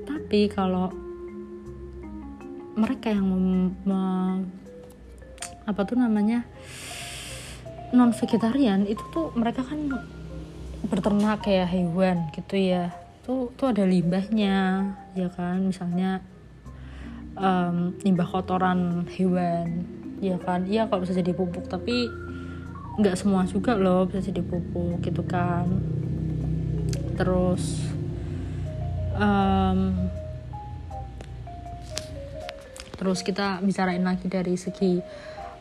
Tapi 0.06 0.50
kalau 0.50 0.90
mereka 2.76 3.08
yang 3.08 3.32
mem, 3.32 3.72
me, 3.88 4.02
apa 5.64 5.82
tuh 5.88 5.96
namanya 5.96 6.44
non 7.94 8.16
vegetarian 8.16 8.88
itu 8.90 9.04
tuh 9.14 9.30
mereka 9.38 9.62
kan 9.62 9.92
berternak 10.86 11.46
kayak 11.46 11.70
hewan 11.70 12.30
gitu 12.34 12.58
ya. 12.58 12.94
Tuh 13.26 13.50
tuh 13.58 13.74
ada 13.74 13.84
limbahnya 13.86 14.90
ya 15.18 15.30
kan? 15.34 15.66
Misalnya 15.66 16.22
um, 17.38 17.94
limbah 18.02 18.30
kotoran 18.30 19.10
hewan 19.14 19.86
ya 20.22 20.38
kan? 20.42 20.66
Iya 20.66 20.88
kalau 20.88 21.04
bisa 21.06 21.18
jadi 21.18 21.34
pupuk 21.36 21.68
tapi 21.68 22.10
nggak 22.96 23.20
semua 23.20 23.44
juga 23.44 23.76
loh 23.76 24.08
bisa 24.08 24.24
jadi 24.32 24.42
pupuk 24.42 25.04
gitu 25.04 25.22
kan? 25.26 25.68
Terus 27.18 27.92
um, 29.18 30.10
terus 32.96 33.20
kita 33.22 33.60
bicarain 33.60 34.04
lagi 34.04 34.32
dari 34.32 34.56
segi 34.56 35.04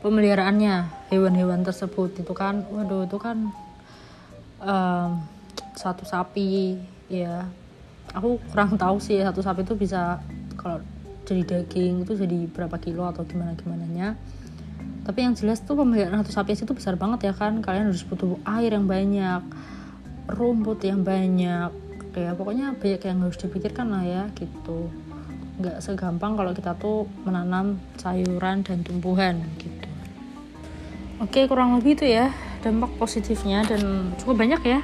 pemeliharaannya 0.05 1.09
hewan-hewan 1.09 1.65
tersebut. 1.65 2.21
Itu 2.21 2.37
kan 2.37 2.69
waduh 2.69 3.09
itu 3.09 3.17
kan 3.17 3.49
um, 4.61 5.25
satu 5.73 6.05
sapi 6.05 6.77
ya. 7.09 7.49
Aku 8.13 8.37
kurang 8.53 8.77
tahu 8.77 9.01
sih 9.01 9.25
satu 9.25 9.41
sapi 9.41 9.65
itu 9.65 9.73
bisa 9.73 10.21
kalau 10.61 10.85
jadi 11.25 11.65
daging 11.65 12.05
itu 12.05 12.13
jadi 12.21 12.39
berapa 12.53 12.77
kilo 12.77 13.09
atau 13.09 13.25
gimana 13.25 13.57
gimana 13.57 13.89
nya 13.89 14.09
tapi 15.09 15.25
yang 15.25 15.33
jelas 15.37 15.61
tuh 15.65 15.77
pemeliharaan 15.77 16.21
satu 16.25 16.33
sapi 16.33 16.57
itu 16.57 16.73
besar 16.73 16.97
banget 16.97 17.29
ya 17.29 17.35
kan. 17.37 17.61
Kalian 17.61 17.93
harus 17.93 18.05
butuh 18.09 18.41
air 18.45 18.73
yang 18.73 18.89
banyak 18.89 19.45
rumput 20.33 20.81
yang 20.81 21.05
banyak. 21.05 21.69
Kayak 22.17 22.41
pokoknya 22.41 22.73
banyak 22.81 23.03
yang 23.05 23.19
harus 23.21 23.37
dipikirkan 23.37 23.93
lah 23.93 24.01
ya 24.01 24.23
gitu. 24.33 24.89
Nggak 25.61 25.85
segampang 25.85 26.41
kalau 26.41 26.57
kita 26.57 26.73
tuh 26.81 27.05
menanam 27.29 27.77
sayuran 28.01 28.65
dan 28.65 28.81
tumbuhan 28.81 29.45
gitu 29.61 29.94
oke 31.23 31.41
kurang 31.47 31.79
lebih 31.79 31.99
itu 32.01 32.07
ya 32.11 32.33
dampak 32.65 32.97
positifnya 32.97 33.63
dan 33.69 34.15
cukup 34.19 34.41
banyak 34.41 34.63
ya 34.65 34.81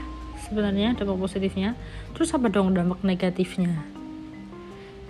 sebenarnya 0.50 0.98
dampak 0.98 1.16
positifnya. 1.16 1.78
Terus 2.12 2.34
apa 2.34 2.50
dong 2.50 2.74
dampak 2.74 3.06
negatifnya? 3.06 3.86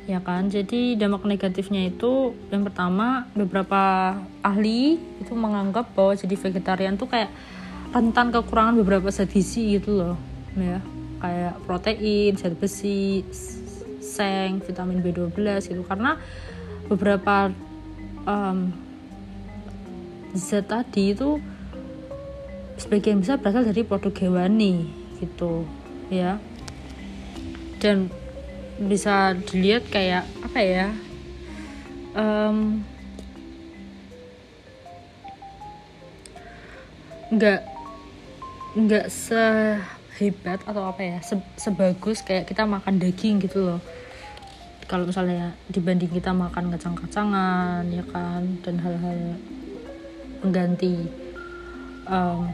Ya 0.04 0.20
kan 0.20 0.52
jadi 0.52 1.00
dampak 1.00 1.24
negatifnya 1.24 1.88
itu 1.88 2.36
yang 2.52 2.68
pertama 2.68 3.24
beberapa 3.32 4.14
ahli 4.44 5.00
itu 5.18 5.32
menganggap 5.32 5.96
bahwa 5.96 6.12
jadi 6.12 6.36
vegetarian 6.36 7.00
tuh 7.00 7.08
kayak 7.08 7.32
rentan 7.90 8.30
kekurangan 8.30 8.76
beberapa 8.78 9.08
zat 9.08 9.32
gizi 9.32 9.80
gitu 9.80 9.96
loh 9.96 10.16
ya. 10.54 10.84
Kayak 11.20 11.54
protein 11.64 12.36
zat 12.36 12.54
besi 12.60 13.24
seng 14.04 14.60
vitamin 14.60 15.00
B12 15.00 15.32
gitu. 15.72 15.82
Karena 15.88 16.20
beberapa 16.90 17.48
um, 18.28 18.89
zat 20.34 20.70
tadi 20.70 21.12
itu 21.14 21.42
sebagian 22.80 23.20
besar 23.20 23.36
berasal 23.38 23.66
dari 23.66 23.82
produk 23.84 24.14
hewani 24.16 24.88
gitu 25.20 25.66
ya. 26.08 26.40
Dan 27.80 28.08
bisa 28.80 29.36
dilihat 29.36 29.84
kayak 29.92 30.24
apa 30.40 30.60
ya 30.64 30.88
um, 32.16 32.80
nggak 37.30 37.60
nggak 38.74 39.06
sehebat 39.06 40.58
atau 40.66 40.82
apa 40.86 41.02
ya 41.02 41.18
se 41.22 41.38
sebagus 41.58 42.22
kayak 42.26 42.48
kita 42.48 42.66
makan 42.66 42.98
daging 42.98 43.38
gitu 43.42 43.66
loh. 43.66 43.80
Kalau 44.90 45.06
misalnya 45.06 45.54
dibanding 45.70 46.10
kita 46.10 46.34
makan 46.34 46.74
kacang-kacangan 46.74 47.86
ya 47.94 48.02
kan 48.10 48.42
dan 48.66 48.74
hal-hal 48.82 49.38
mengganti 50.40 50.94
um, 52.08 52.48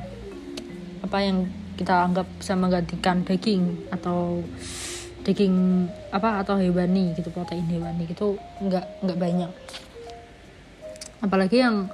apa 1.03 1.19
yang 1.23 1.47
kita 1.77 2.09
anggap 2.09 2.27
bisa 2.41 2.57
menggantikan 2.57 3.23
daging 3.23 3.77
atau 3.93 4.41
daging 5.23 5.87
apa 6.15 6.41
atau 6.43 6.57
hewani 6.57 7.13
gitu 7.19 7.29
protein 7.35 7.67
hewani 7.67 8.07
gitu 8.07 8.39
nggak 8.63 8.87
nggak 9.03 9.19
banyak. 9.19 9.51
Apalagi 11.21 11.63
yang 11.63 11.91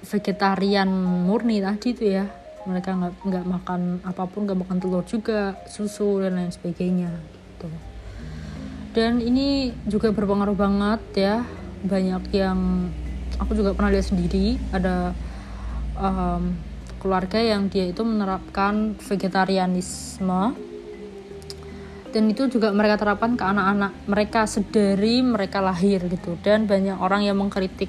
vegetarian 0.00 0.88
murni 1.26 1.60
tadi 1.60 1.92
itu 1.92 2.04
ya 2.08 2.24
mereka 2.68 2.92
nggak 2.92 3.14
nggak 3.24 3.44
makan 3.46 3.80
apa 4.04 4.22
pun 4.28 4.44
nggak 4.44 4.60
makan 4.66 4.78
telur 4.80 5.04
juga 5.06 5.56
susu 5.64 6.20
dan 6.20 6.36
lain 6.36 6.52
sebagainya 6.52 7.10
gitu. 7.56 7.68
Dan 8.90 9.22
ini 9.22 9.70
juga 9.86 10.10
berpengaruh 10.10 10.58
banget 10.58 11.02
ya 11.14 11.36
banyak 11.86 12.24
yang 12.34 12.90
aku 13.40 13.56
juga 13.56 13.72
pernah 13.72 13.90
lihat 13.90 14.06
sendiri 14.12 14.60
ada 14.70 15.16
um, 15.96 16.52
keluarga 17.00 17.40
yang 17.40 17.72
dia 17.72 17.88
itu 17.88 18.04
menerapkan 18.04 18.94
vegetarianisme. 19.00 20.68
Dan 22.10 22.26
itu 22.26 22.50
juga 22.50 22.74
mereka 22.74 22.98
terapkan 22.98 23.38
ke 23.38 23.44
anak-anak 23.46 23.94
mereka 24.10 24.44
sedari 24.44 25.22
mereka 25.22 25.62
lahir 25.64 26.04
gitu. 26.10 26.36
Dan 26.44 26.68
banyak 26.68 27.00
orang 27.00 27.24
yang 27.24 27.40
mengkritik. 27.40 27.88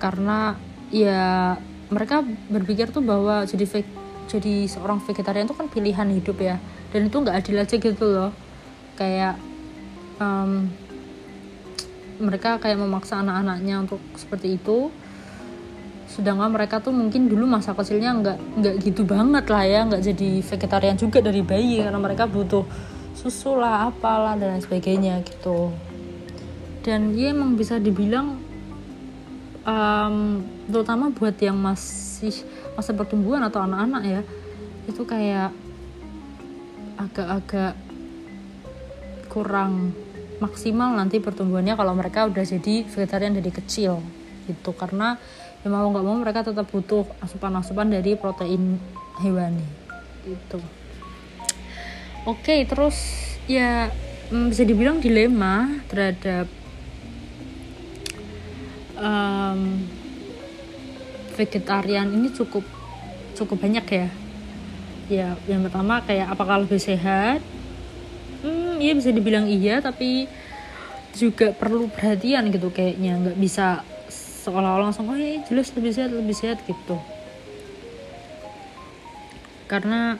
Karena 0.00 0.56
ya 0.94 1.58
mereka 1.90 2.22
berpikir 2.24 2.94
tuh 2.94 3.02
bahwa 3.04 3.44
jadi 3.44 3.84
jadi 4.30 4.54
seorang 4.70 5.02
vegetarian 5.04 5.44
itu 5.44 5.58
kan 5.58 5.68
pilihan 5.68 6.08
hidup 6.08 6.38
ya. 6.40 6.56
Dan 6.94 7.10
itu 7.10 7.16
nggak 7.18 7.34
adil 7.34 7.60
aja 7.60 7.76
gitu 7.76 8.04
loh. 8.06 8.30
Kayak 8.94 9.42
um, 10.22 10.70
mereka 12.20 12.62
kayak 12.62 12.78
memaksa 12.78 13.22
anak-anaknya 13.22 13.84
untuk 13.86 14.00
seperti 14.14 14.58
itu. 14.60 14.90
Sedangkan 16.10 16.52
mereka 16.52 16.78
tuh 16.78 16.94
mungkin 16.94 17.26
dulu 17.26 17.48
masa 17.48 17.74
kecilnya 17.74 18.14
nggak 18.14 18.38
nggak 18.60 18.74
gitu 18.86 19.02
banget 19.02 19.44
lah 19.50 19.64
ya 19.66 19.80
nggak 19.88 20.02
jadi 20.04 20.30
vegetarian 20.46 20.96
juga 21.00 21.18
dari 21.18 21.42
bayi 21.42 21.82
karena 21.82 21.98
mereka 21.98 22.30
butuh 22.30 22.62
susu 23.16 23.58
lah 23.58 23.90
apalah 23.90 24.38
dan 24.38 24.54
lain 24.54 24.62
sebagainya 24.62 25.24
gitu. 25.26 25.74
Dan 26.84 27.16
dia 27.16 27.32
emang 27.32 27.56
bisa 27.56 27.80
dibilang 27.80 28.36
um, 29.64 30.44
terutama 30.68 31.10
buat 31.10 31.34
yang 31.40 31.56
masih 31.56 32.44
masa 32.76 32.92
pertumbuhan 32.92 33.42
atau 33.48 33.64
anak-anak 33.64 34.02
ya 34.04 34.22
itu 34.84 35.02
kayak 35.08 35.50
agak-agak 37.00 37.74
kurang 39.32 39.96
maksimal 40.42 40.94
nanti 40.94 41.22
pertumbuhannya 41.22 41.74
kalau 41.78 41.94
mereka 41.94 42.26
udah 42.26 42.42
jadi 42.42 42.86
vegetarian 42.86 43.34
dari 43.34 43.50
kecil 43.50 44.02
gitu. 44.50 44.70
Karena 44.74 45.18
ya 45.64 45.72
mau 45.72 45.88
nggak 45.88 46.04
mau 46.04 46.16
mereka 46.20 46.44
tetap 46.44 46.68
butuh 46.68 47.08
asupan-asupan 47.24 47.88
dari 47.88 48.20
protein 48.20 48.76
hewani 49.24 49.64
itu 50.28 50.60
oke 52.28 52.56
terus 52.68 52.96
ya 53.48 53.88
mm, 54.28 54.52
bisa 54.52 54.62
dibilang 54.64 55.00
dilema 55.00 55.80
terhadap 55.88 56.48
um, 59.00 59.88
vegetarian 61.32 62.08
ini 62.12 62.28
cukup 62.32 62.62
cukup 63.34 63.58
banyak 63.58 63.86
ya. 63.90 64.08
Ya 65.04 65.28
yang 65.50 65.66
pertama 65.68 66.00
kayak 66.00 66.32
apakah 66.32 66.64
lebih 66.64 66.80
sehat 66.80 67.44
iya 68.80 68.92
bisa 68.94 69.10
dibilang 69.10 69.46
iya 69.50 69.82
tapi 69.82 70.26
juga 71.14 71.54
perlu 71.54 71.86
perhatian 71.90 72.50
gitu 72.50 72.70
kayaknya. 72.74 73.18
Nggak 73.18 73.38
bisa 73.38 73.66
seolah-olah 74.44 74.90
langsung 74.90 75.08
oh 75.08 75.16
iya 75.16 75.40
jelas 75.46 75.72
lebih 75.72 75.92
sehat 75.94 76.10
lebih 76.12 76.36
sehat 76.36 76.58
gitu. 76.66 76.96
Karena 79.70 80.18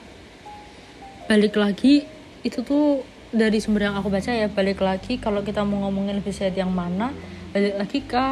balik 1.25 1.57
lagi 1.57 2.05
itu 2.45 2.61
tuh 2.61 3.01
dari 3.33 3.57
sumber 3.57 3.89
yang 3.89 3.97
aku 3.97 4.07
baca 4.07 4.31
ya 4.31 4.47
balik 4.47 4.79
lagi 4.79 5.17
kalau 5.17 5.41
kita 5.41 5.65
mau 5.65 5.89
ngomongin 5.89 6.21
lebih 6.21 6.31
sehat 6.31 6.53
yang 6.55 6.69
mana 6.71 7.09
balik 7.51 7.75
lagi 7.75 7.99
ke 8.05 8.25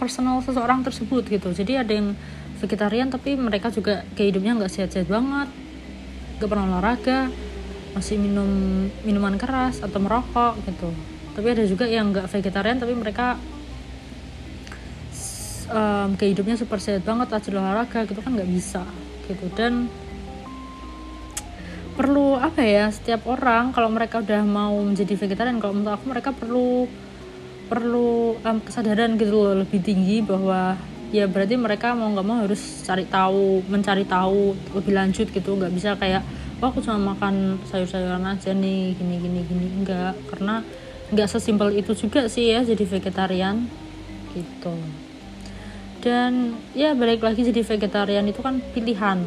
personal 0.00 0.40
seseorang 0.40 0.80
tersebut 0.80 1.28
gitu. 1.28 1.52
Jadi 1.52 1.76
ada 1.76 1.92
yang 1.92 2.16
vegetarian 2.60 3.08
tapi 3.08 3.36
mereka 3.40 3.72
juga 3.72 4.04
kehidupnya 4.16 4.56
nggak 4.56 4.72
sehat-sehat 4.72 5.08
banget 5.08 5.48
nggak 6.40 6.48
pernah 6.48 6.66
olahraga 6.76 7.28
masih 7.90 8.16
minum 8.16 8.46
minuman 9.02 9.34
keras 9.34 9.82
atau 9.82 9.98
merokok 9.98 10.58
gitu. 10.66 10.90
Tapi 11.34 11.46
ada 11.50 11.64
juga 11.66 11.86
yang 11.86 12.10
nggak 12.14 12.30
vegetarian 12.30 12.78
tapi 12.78 12.94
mereka 12.94 13.38
um, 15.70 16.14
kehidupnya 16.14 16.58
super 16.58 16.78
sehat 16.82 17.02
banget 17.06 17.30
rajin 17.30 17.58
olahraga 17.58 18.06
gitu 18.06 18.20
kan 18.22 18.34
nggak 18.34 18.50
bisa 18.50 18.82
gitu. 19.26 19.46
Dan 19.54 19.90
perlu 21.98 22.38
apa 22.38 22.64
ya 22.64 22.88
setiap 22.88 23.26
orang 23.28 23.76
kalau 23.76 23.90
mereka 23.92 24.22
udah 24.24 24.42
mau 24.46 24.72
menjadi 24.80 25.20
vegetarian 25.20 25.60
kalau 25.60 25.74
menurut 25.76 25.94
aku 26.00 26.06
mereka 26.08 26.30
perlu 26.32 26.88
perlu 27.70 28.34
um, 28.42 28.58
kesadaran 28.62 29.14
gitu 29.14 29.30
loh 29.30 29.62
lebih 29.62 29.78
tinggi 29.78 30.24
bahwa 30.26 30.74
ya 31.10 31.26
berarti 31.26 31.54
mereka 31.58 31.94
mau 31.94 32.10
nggak 32.10 32.26
mau 32.26 32.38
harus 32.42 32.82
cari 32.86 33.06
tahu 33.06 33.66
mencari 33.66 34.06
tahu 34.06 34.54
lebih 34.78 34.92
lanjut 34.94 35.26
gitu. 35.30 35.50
Nggak 35.58 35.72
bisa 35.74 35.90
kayak 35.98 36.22
wah 36.60 36.68
aku 36.68 36.84
cuma 36.84 37.16
makan 37.16 37.56
sayur-sayuran 37.72 38.24
aja 38.28 38.52
nih 38.52 38.92
gini 38.94 39.16
gini 39.16 39.40
gini. 39.48 39.66
Enggak 39.80 40.14
karena 40.28 40.60
nggak 41.10 41.28
sesimpel 41.28 41.74
itu 41.74 41.96
juga 41.96 42.28
sih 42.28 42.52
ya 42.52 42.62
jadi 42.62 42.84
vegetarian 42.84 43.66
gitu. 44.36 44.76
Dan 46.00 46.56
ya 46.76 46.92
balik 46.96 47.24
lagi 47.24 47.44
jadi 47.44 47.64
vegetarian 47.64 48.28
itu 48.28 48.40
kan 48.44 48.60
pilihan. 48.72 49.24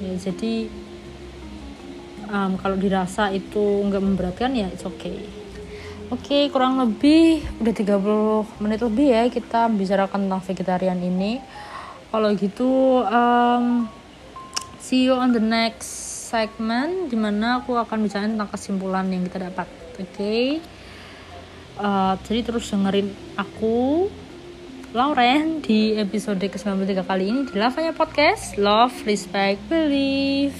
Ya 0.00 0.12
jadi 0.20 0.68
um, 2.28 2.60
kalau 2.60 2.76
dirasa 2.76 3.32
itu 3.32 3.84
nggak 3.88 4.04
memberatkan 4.04 4.52
ya 4.52 4.68
it's 4.68 4.84
okay. 4.84 5.44
Oke, 6.12 6.52
kurang 6.52 6.76
lebih 6.78 7.40
udah 7.64 7.74
30 7.74 8.60
menit 8.60 8.80
lebih 8.84 9.08
ya 9.08 9.24
kita 9.32 9.72
bicarakan 9.72 10.28
tentang 10.28 10.44
vegetarian 10.44 11.00
ini. 11.00 11.40
Kalau 12.12 12.30
gitu, 12.36 13.02
um, 13.02 13.88
see 14.78 15.08
you 15.08 15.16
on 15.16 15.32
the 15.32 15.42
next 15.42 16.13
segment 16.34 17.06
di 17.06 17.14
mana 17.14 17.62
aku 17.62 17.78
akan 17.78 18.02
bicara 18.02 18.26
tentang 18.26 18.50
kesimpulan 18.50 19.06
yang 19.06 19.22
kita 19.22 19.46
dapat. 19.46 19.70
Oke, 19.94 20.02
okay? 20.02 20.44
uh, 21.78 22.18
jadi 22.26 22.42
terus 22.42 22.66
dengerin 22.74 23.14
aku 23.38 24.10
Lauren 24.90 25.62
di 25.62 25.94
episode 25.94 26.42
ke-93 26.42 27.06
kali 27.06 27.30
ini 27.30 27.40
di 27.46 27.54
Lavanya 27.54 27.94
Podcast 27.94 28.58
Love, 28.58 29.06
Respect, 29.06 29.62
Believe. 29.70 30.58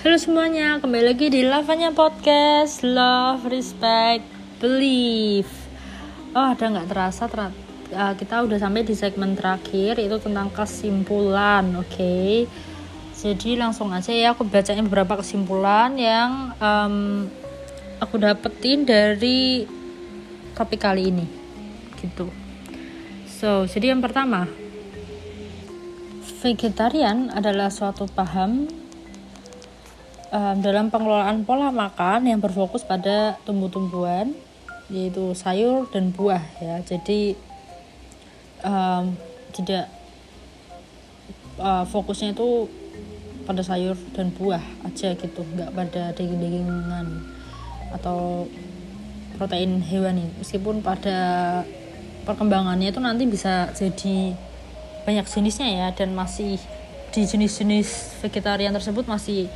Halo 0.00 0.16
semuanya, 0.16 0.80
kembali 0.80 1.04
lagi 1.04 1.28
di 1.28 1.44
Lavanya 1.44 1.92
Podcast 1.92 2.80
Love, 2.80 3.44
Respect, 3.52 4.39
Believe. 4.60 5.48
Oh, 6.36 6.52
ada 6.52 6.68
nggak 6.68 6.88
terasa 6.92 7.26
ter 7.26 7.48
uh, 7.96 8.14
kita 8.14 8.44
udah 8.44 8.60
sampai 8.60 8.84
di 8.84 8.94
segmen 8.94 9.34
terakhir 9.34 9.96
itu 9.98 10.20
tentang 10.20 10.52
kesimpulan, 10.52 11.64
oke? 11.80 11.88
Okay? 11.90 12.44
Jadi 13.20 13.56
langsung 13.56 13.92
aja 13.92 14.12
ya 14.12 14.32
aku 14.32 14.48
bacain 14.48 14.84
beberapa 14.84 15.20
kesimpulan 15.20 15.92
yang 15.96 16.56
um, 16.56 17.28
aku 18.00 18.16
dapetin 18.16 18.88
dari 18.88 19.68
topik 20.56 20.80
kali 20.80 21.12
ini 21.12 21.26
gitu. 22.00 22.32
So, 23.28 23.64
jadi 23.68 23.92
yang 23.96 24.00
pertama 24.00 24.48
Vegetarian 26.40 27.28
adalah 27.28 27.68
suatu 27.68 28.08
paham 28.08 28.64
um, 30.32 30.56
dalam 30.64 30.88
pengelolaan 30.88 31.44
pola 31.44 31.68
makan 31.68 32.24
yang 32.24 32.40
berfokus 32.40 32.80
pada 32.88 33.36
tumbuh-tumbuhan 33.44 34.32
yaitu 34.90 35.32
sayur 35.38 35.86
dan 35.94 36.10
buah 36.10 36.42
ya. 36.58 36.82
Jadi 36.82 37.38
um, 38.66 39.14
tidak 39.54 39.86
uh, 41.62 41.86
fokusnya 41.86 42.34
itu 42.34 42.66
pada 43.46 43.62
sayur 43.62 43.94
dan 44.12 44.34
buah 44.34 44.62
aja 44.84 45.14
gitu. 45.14 45.42
Nggak 45.54 45.70
pada 45.72 46.02
daging-dagingan 46.14 47.06
atau 47.94 48.46
protein 49.38 49.80
hewani 49.80 50.30
meskipun 50.38 50.84
pada 50.84 51.18
perkembangannya 52.28 52.92
itu 52.92 53.00
nanti 53.00 53.24
bisa 53.24 53.72
jadi 53.72 54.34
banyak 55.06 55.26
jenisnya 55.30 55.68
ya. 55.70 55.86
Dan 55.94 56.18
masih 56.18 56.58
di 57.10 57.22
jenis-jenis 57.26 58.20
vegetarian 58.22 58.74
tersebut 58.74 59.06
masih 59.06 59.50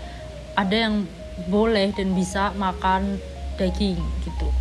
ada 0.54 0.74
yang 0.74 1.06
boleh 1.50 1.90
dan 1.94 2.14
bisa 2.14 2.54
makan 2.54 3.18
daging 3.58 3.98
gitu 4.22 4.53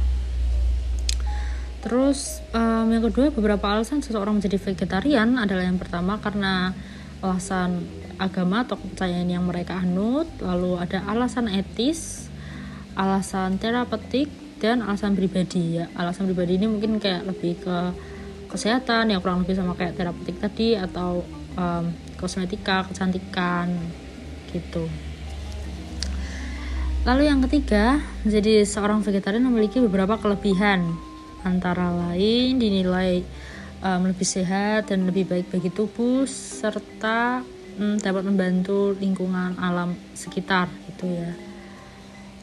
terus 1.83 2.39
um, 2.55 2.87
yang 2.87 3.03
kedua 3.03 3.29
beberapa 3.35 3.75
alasan 3.75 3.99
seseorang 3.99 4.39
menjadi 4.39 4.55
vegetarian 4.55 5.35
adalah 5.35 5.67
yang 5.67 5.75
pertama 5.75 6.15
karena 6.23 6.71
alasan 7.19 7.83
agama 8.19 8.63
atau 8.63 8.79
kepercayaan 8.79 9.27
yang 9.27 9.43
mereka 9.43 9.79
anut. 9.79 10.27
Lalu 10.39 10.79
ada 10.79 11.03
alasan 11.07 11.51
etis 11.51 12.31
alasan 12.93 13.57
terapeutik 13.57 14.29
dan 14.61 14.79
alasan 14.85 15.17
pribadi. 15.17 15.81
Ya 15.81 15.91
alasan 15.99 16.29
pribadi 16.29 16.55
ini 16.55 16.71
mungkin 16.71 17.01
kayak 17.01 17.27
lebih 17.27 17.59
ke 17.63 17.77
kesehatan 18.53 19.09
yang 19.09 19.19
kurang 19.19 19.43
lebih 19.43 19.57
sama 19.57 19.73
kayak 19.73 19.97
terapeutik 19.97 20.37
tadi 20.37 20.77
atau 20.77 21.25
um, 21.57 21.85
kosmetika 22.21 22.85
kecantikan 22.85 23.73
gitu. 24.53 24.85
Lalu 27.03 27.27
yang 27.27 27.43
ketiga, 27.43 27.99
menjadi 28.23 28.63
seorang 28.63 29.03
vegetarian 29.03 29.43
memiliki 29.43 29.83
beberapa 29.83 30.15
kelebihan, 30.15 30.95
antara 31.43 31.91
lain 31.91 32.59
dinilai 32.59 33.23
um, 33.83 34.09
lebih 34.09 34.27
sehat 34.27 34.91
dan 34.91 35.07
lebih 35.07 35.27
baik 35.27 35.51
bagi 35.51 35.69
tubuh, 35.69 36.23
serta 36.27 37.43
um, 37.79 37.99
dapat 37.99 38.23
membantu 38.25 38.95
lingkungan 38.97 39.59
alam 39.59 39.95
sekitar, 40.15 40.67
gitu 40.91 41.07
ya. 41.07 41.31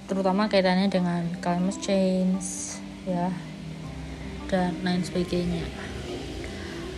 Terutama 0.08 0.48
kaitannya 0.48 0.88
dengan 0.88 1.24
climate 1.40 1.80
change, 1.80 2.78
ya, 3.04 3.28
dan 4.48 4.76
lain 4.84 5.02
sebagainya. 5.02 5.64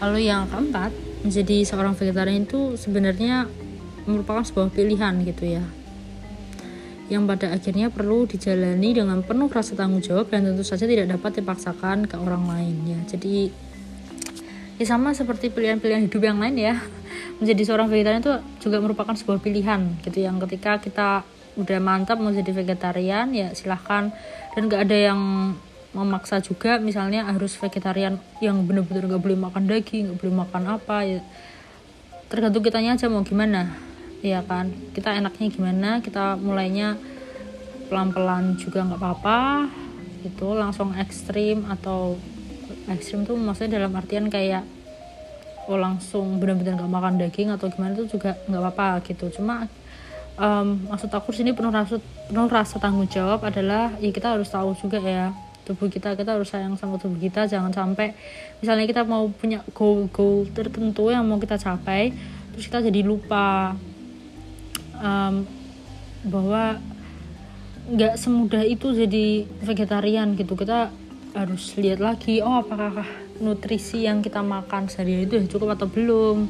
Lalu 0.03 0.27
yang 0.27 0.51
keempat, 0.51 0.91
menjadi 1.23 1.63
seorang 1.63 1.95
vegetarian 1.95 2.43
itu 2.43 2.75
sebenarnya 2.75 3.47
merupakan 4.11 4.43
sebuah 4.43 4.75
pilihan 4.75 5.23
gitu 5.23 5.47
ya 5.47 5.63
yang 7.11 7.27
pada 7.27 7.51
akhirnya 7.51 7.91
perlu 7.91 8.25
dijalani 8.29 8.95
dengan 8.95 9.23
penuh 9.27 9.51
rasa 9.51 9.75
tanggung 9.75 10.03
jawab 10.03 10.31
dan 10.31 10.47
tentu 10.47 10.63
saja 10.63 10.87
tidak 10.87 11.11
dapat 11.11 11.43
dipaksakan 11.43 12.07
ke 12.07 12.15
orang 12.19 12.47
lain 12.47 12.77
ya. 12.87 12.99
Jadi 13.11 13.51
ya 14.79 14.85
sama 14.87 15.15
seperti 15.15 15.51
pilihan-pilihan 15.51 16.07
hidup 16.07 16.23
yang 16.23 16.39
lain 16.39 16.57
ya. 16.59 16.75
Menjadi 17.43 17.63
seorang 17.67 17.91
vegetarian 17.91 18.23
itu 18.23 18.35
juga 18.63 18.79
merupakan 18.79 19.15
sebuah 19.15 19.43
pilihan 19.43 19.99
gitu 20.07 20.23
yang 20.23 20.39
ketika 20.47 20.79
kita 20.79 21.09
udah 21.53 21.79
mantap 21.85 22.17
mau 22.17 22.33
jadi 22.33 22.49
vegetarian 22.49 23.29
ya 23.37 23.53
silahkan 23.53 24.09
dan 24.57 24.63
gak 24.73 24.89
ada 24.89 25.13
yang 25.13 25.21
memaksa 25.93 26.41
juga 26.41 26.81
misalnya 26.81 27.29
harus 27.29 27.53
vegetarian 27.61 28.17
yang 28.41 28.65
benar-benar 28.65 29.05
gak 29.05 29.21
boleh 29.21 29.37
makan 29.37 29.69
daging 29.69 30.09
gak 30.13 30.19
boleh 30.25 30.35
makan 30.49 30.63
apa 30.81 30.97
ya 31.05 31.21
tergantung 32.33 32.65
kitanya 32.65 32.97
aja 32.97 33.13
mau 33.13 33.21
gimana 33.21 33.92
ya 34.23 34.41
kan. 34.47 34.71
Kita 34.95 35.13
enaknya 35.13 35.47
gimana 35.51 35.91
kita 36.01 36.39
mulainya 36.39 36.97
pelan-pelan 37.91 38.57
juga 38.57 38.87
nggak 38.87 39.01
apa-apa. 39.03 39.69
Itu 40.23 40.55
langsung 40.55 40.95
ekstrim 40.95 41.67
atau 41.69 42.17
ekstrim 42.89 43.27
tuh 43.27 43.37
maksudnya 43.37 43.83
dalam 43.83 43.93
artian 43.99 44.31
kayak 44.31 44.65
oh 45.71 45.79
langsung 45.79 46.43
benar-benar 46.43 46.79
nggak 46.79 46.91
makan 46.91 47.15
daging 47.23 47.51
atau 47.55 47.71
gimana 47.71 47.95
itu 47.95 48.19
juga 48.19 48.39
nggak 48.47 48.63
apa-apa 48.63 49.03
gitu. 49.07 49.29
Cuma 49.35 49.67
um, 50.39 50.89
maksud 50.89 51.11
aku 51.11 51.35
sini 51.35 51.53
penuh 51.53 51.75
rasa 51.75 51.99
penuh 52.31 52.49
rasa 52.49 52.79
tanggung 52.79 53.11
jawab 53.11 53.43
adalah 53.43 53.95
ya 53.99 54.11
kita 54.11 54.39
harus 54.39 54.49
tahu 54.49 54.75
juga 54.79 55.03
ya 55.03 55.35
tubuh 55.63 55.87
kita 55.87 56.19
kita 56.19 56.35
harus 56.35 56.51
sayang 56.51 56.75
sama 56.79 56.99
tubuh 56.99 57.19
kita. 57.19 57.47
Jangan 57.47 57.71
sampai 57.71 58.15
misalnya 58.59 58.87
kita 58.87 59.03
mau 59.07 59.31
punya 59.31 59.63
goal 59.75 60.07
goal 60.11 60.47
tertentu 60.51 61.11
yang 61.11 61.27
mau 61.27 61.39
kita 61.39 61.59
capai 61.59 62.15
terus 62.53 62.69
kita 62.69 62.85
jadi 62.85 63.01
lupa 63.01 63.73
um, 65.03 65.45
bahwa 66.23 66.79
nggak 67.83 68.15
semudah 68.15 68.63
itu 68.63 68.95
jadi 68.95 69.45
vegetarian 69.67 70.39
gitu. 70.39 70.55
Kita 70.55 70.95
harus 71.35 71.75
lihat 71.81 71.99
lagi 71.99 72.45
oh 72.45 72.63
apakah 72.63 73.03
nutrisi 73.43 74.07
yang 74.07 74.23
kita 74.23 74.45
makan 74.45 74.87
sehari 74.87 75.27
itu 75.27 75.43
cukup 75.51 75.75
atau 75.75 75.91
belum? 75.91 76.47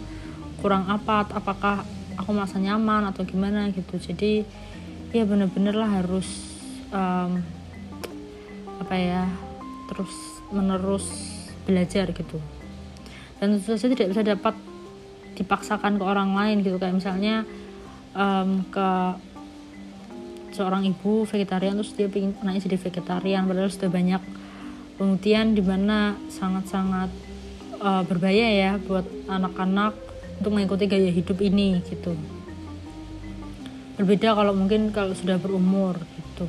Kurang 0.61 0.87
apa? 0.93 1.25
Apakah 1.33 1.83
aku 2.21 2.31
merasa 2.37 2.61
nyaman 2.61 3.09
atau 3.09 3.25
gimana 3.25 3.73
gitu? 3.73 3.97
Jadi 3.97 4.45
ya 5.11 5.25
bener-bener 5.25 5.73
lah 5.73 6.05
harus 6.05 6.29
um, 6.93 7.41
apa 8.79 8.95
ya 8.95 9.25
terus 9.89 10.13
menerus 10.53 11.09
belajar 11.65 12.13
gitu. 12.13 12.39
Dan 13.41 13.59
tentu 13.59 13.75
saja 13.75 13.97
tidak 13.97 14.11
bisa 14.15 14.23
dapat 14.23 14.55
dipaksakan 15.35 15.97
ke 15.99 16.05
orang 16.05 16.37
lain 16.37 16.61
gitu. 16.61 16.77
Kayak 16.77 17.01
misalnya 17.01 17.49
um, 18.17 18.65
ke 18.69 18.91
seorang 20.53 20.85
ibu 20.85 21.25
vegetarian 21.25 21.81
terus 21.81 21.97
dia 21.97 22.13
pengen 22.13 22.37
naik 22.45 22.61
jadi 22.65 22.77
vegetarian 22.77 23.49
padahal 23.49 23.73
sudah 23.73 23.89
banyak 23.89 24.23
penelitian 25.01 25.57
di 25.57 25.63
mana 25.65 26.15
sangat-sangat 26.29 27.09
uh, 27.81 28.03
berbahaya 28.05 28.49
ya 28.53 28.73
buat 28.79 29.05
anak-anak 29.27 29.97
untuk 30.39 30.53
mengikuti 30.53 30.85
gaya 30.87 31.11
hidup 31.11 31.39
ini 31.41 31.81
gitu. 31.89 32.13
Berbeda 33.97 34.35
kalau 34.37 34.53
mungkin 34.57 34.91
kalau 34.91 35.15
sudah 35.17 35.37
berumur 35.39 35.97
gitu. 35.97 36.47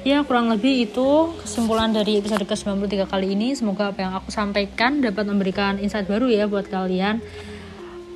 Ya 0.00 0.24
kurang 0.24 0.48
lebih 0.48 0.88
itu 0.88 1.36
kesimpulan 1.44 1.92
dari 1.92 2.24
episode 2.24 2.48
ke-93 2.48 3.04
kali 3.04 3.36
ini. 3.36 3.52
Semoga 3.52 3.92
apa 3.92 4.00
yang 4.00 4.12
aku 4.16 4.32
sampaikan 4.32 5.04
dapat 5.04 5.28
memberikan 5.28 5.76
insight 5.76 6.08
baru 6.08 6.24
ya 6.32 6.48
buat 6.48 6.72
kalian 6.72 7.20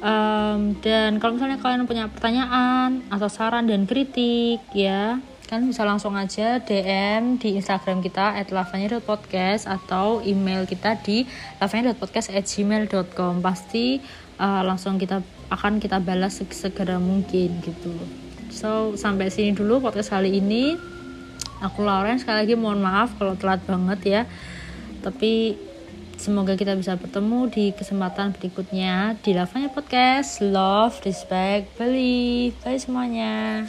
um, 0.05 0.77
dan 0.85 1.17
kalau 1.17 1.41
misalnya 1.41 1.57
kalian 1.59 1.89
punya 1.89 2.13
pertanyaan 2.13 3.01
atau 3.09 3.33
saran 3.33 3.65
dan 3.65 3.89
kritik 3.89 4.61
ya 4.77 5.19
kan 5.45 5.61
bisa 5.69 5.85
langsung 5.85 6.17
aja 6.17 6.57
DM 6.61 7.37
di 7.37 7.61
Instagram 7.61 8.01
kita 8.01 8.37
at 8.41 8.49
lavanya.podcast 8.49 9.69
atau 9.69 10.25
email 10.25 10.65
kita 10.65 10.97
di 11.05 11.29
lavanya.podcast@gmail.com 11.61 13.45
pasti 13.45 14.01
uh, 14.41 14.65
langsung 14.65 14.97
kita 14.97 15.21
akan 15.53 15.79
kita 15.79 16.01
balas 16.01 16.41
segera 16.41 16.97
mungkin 16.97 17.61
gitu. 17.61 17.93
So 18.49 18.97
sampai 18.97 19.29
sini 19.29 19.53
dulu 19.53 19.85
podcast 19.85 20.11
kali 20.17 20.41
ini. 20.41 20.81
Aku 21.61 21.85
Lauren 21.85 22.21
sekali 22.21 22.45
lagi 22.45 22.55
mohon 22.57 22.81
maaf 22.81 23.17
kalau 23.21 23.37
telat 23.37 23.61
banget 23.69 24.01
ya. 24.05 24.23
Tapi 25.05 25.55
Semoga 26.25 26.57
kita 26.57 26.73
bisa 26.73 26.97
bertemu 26.97 27.53
di 27.53 27.77
kesempatan 27.77 28.33
berikutnya 28.33 29.13
di 29.21 29.37
Lavanya 29.37 29.69
Podcast. 29.69 30.41
Love, 30.41 31.05
respect, 31.05 31.77
believe. 31.77 32.57
Bye 32.65 32.81
semuanya. 32.81 33.69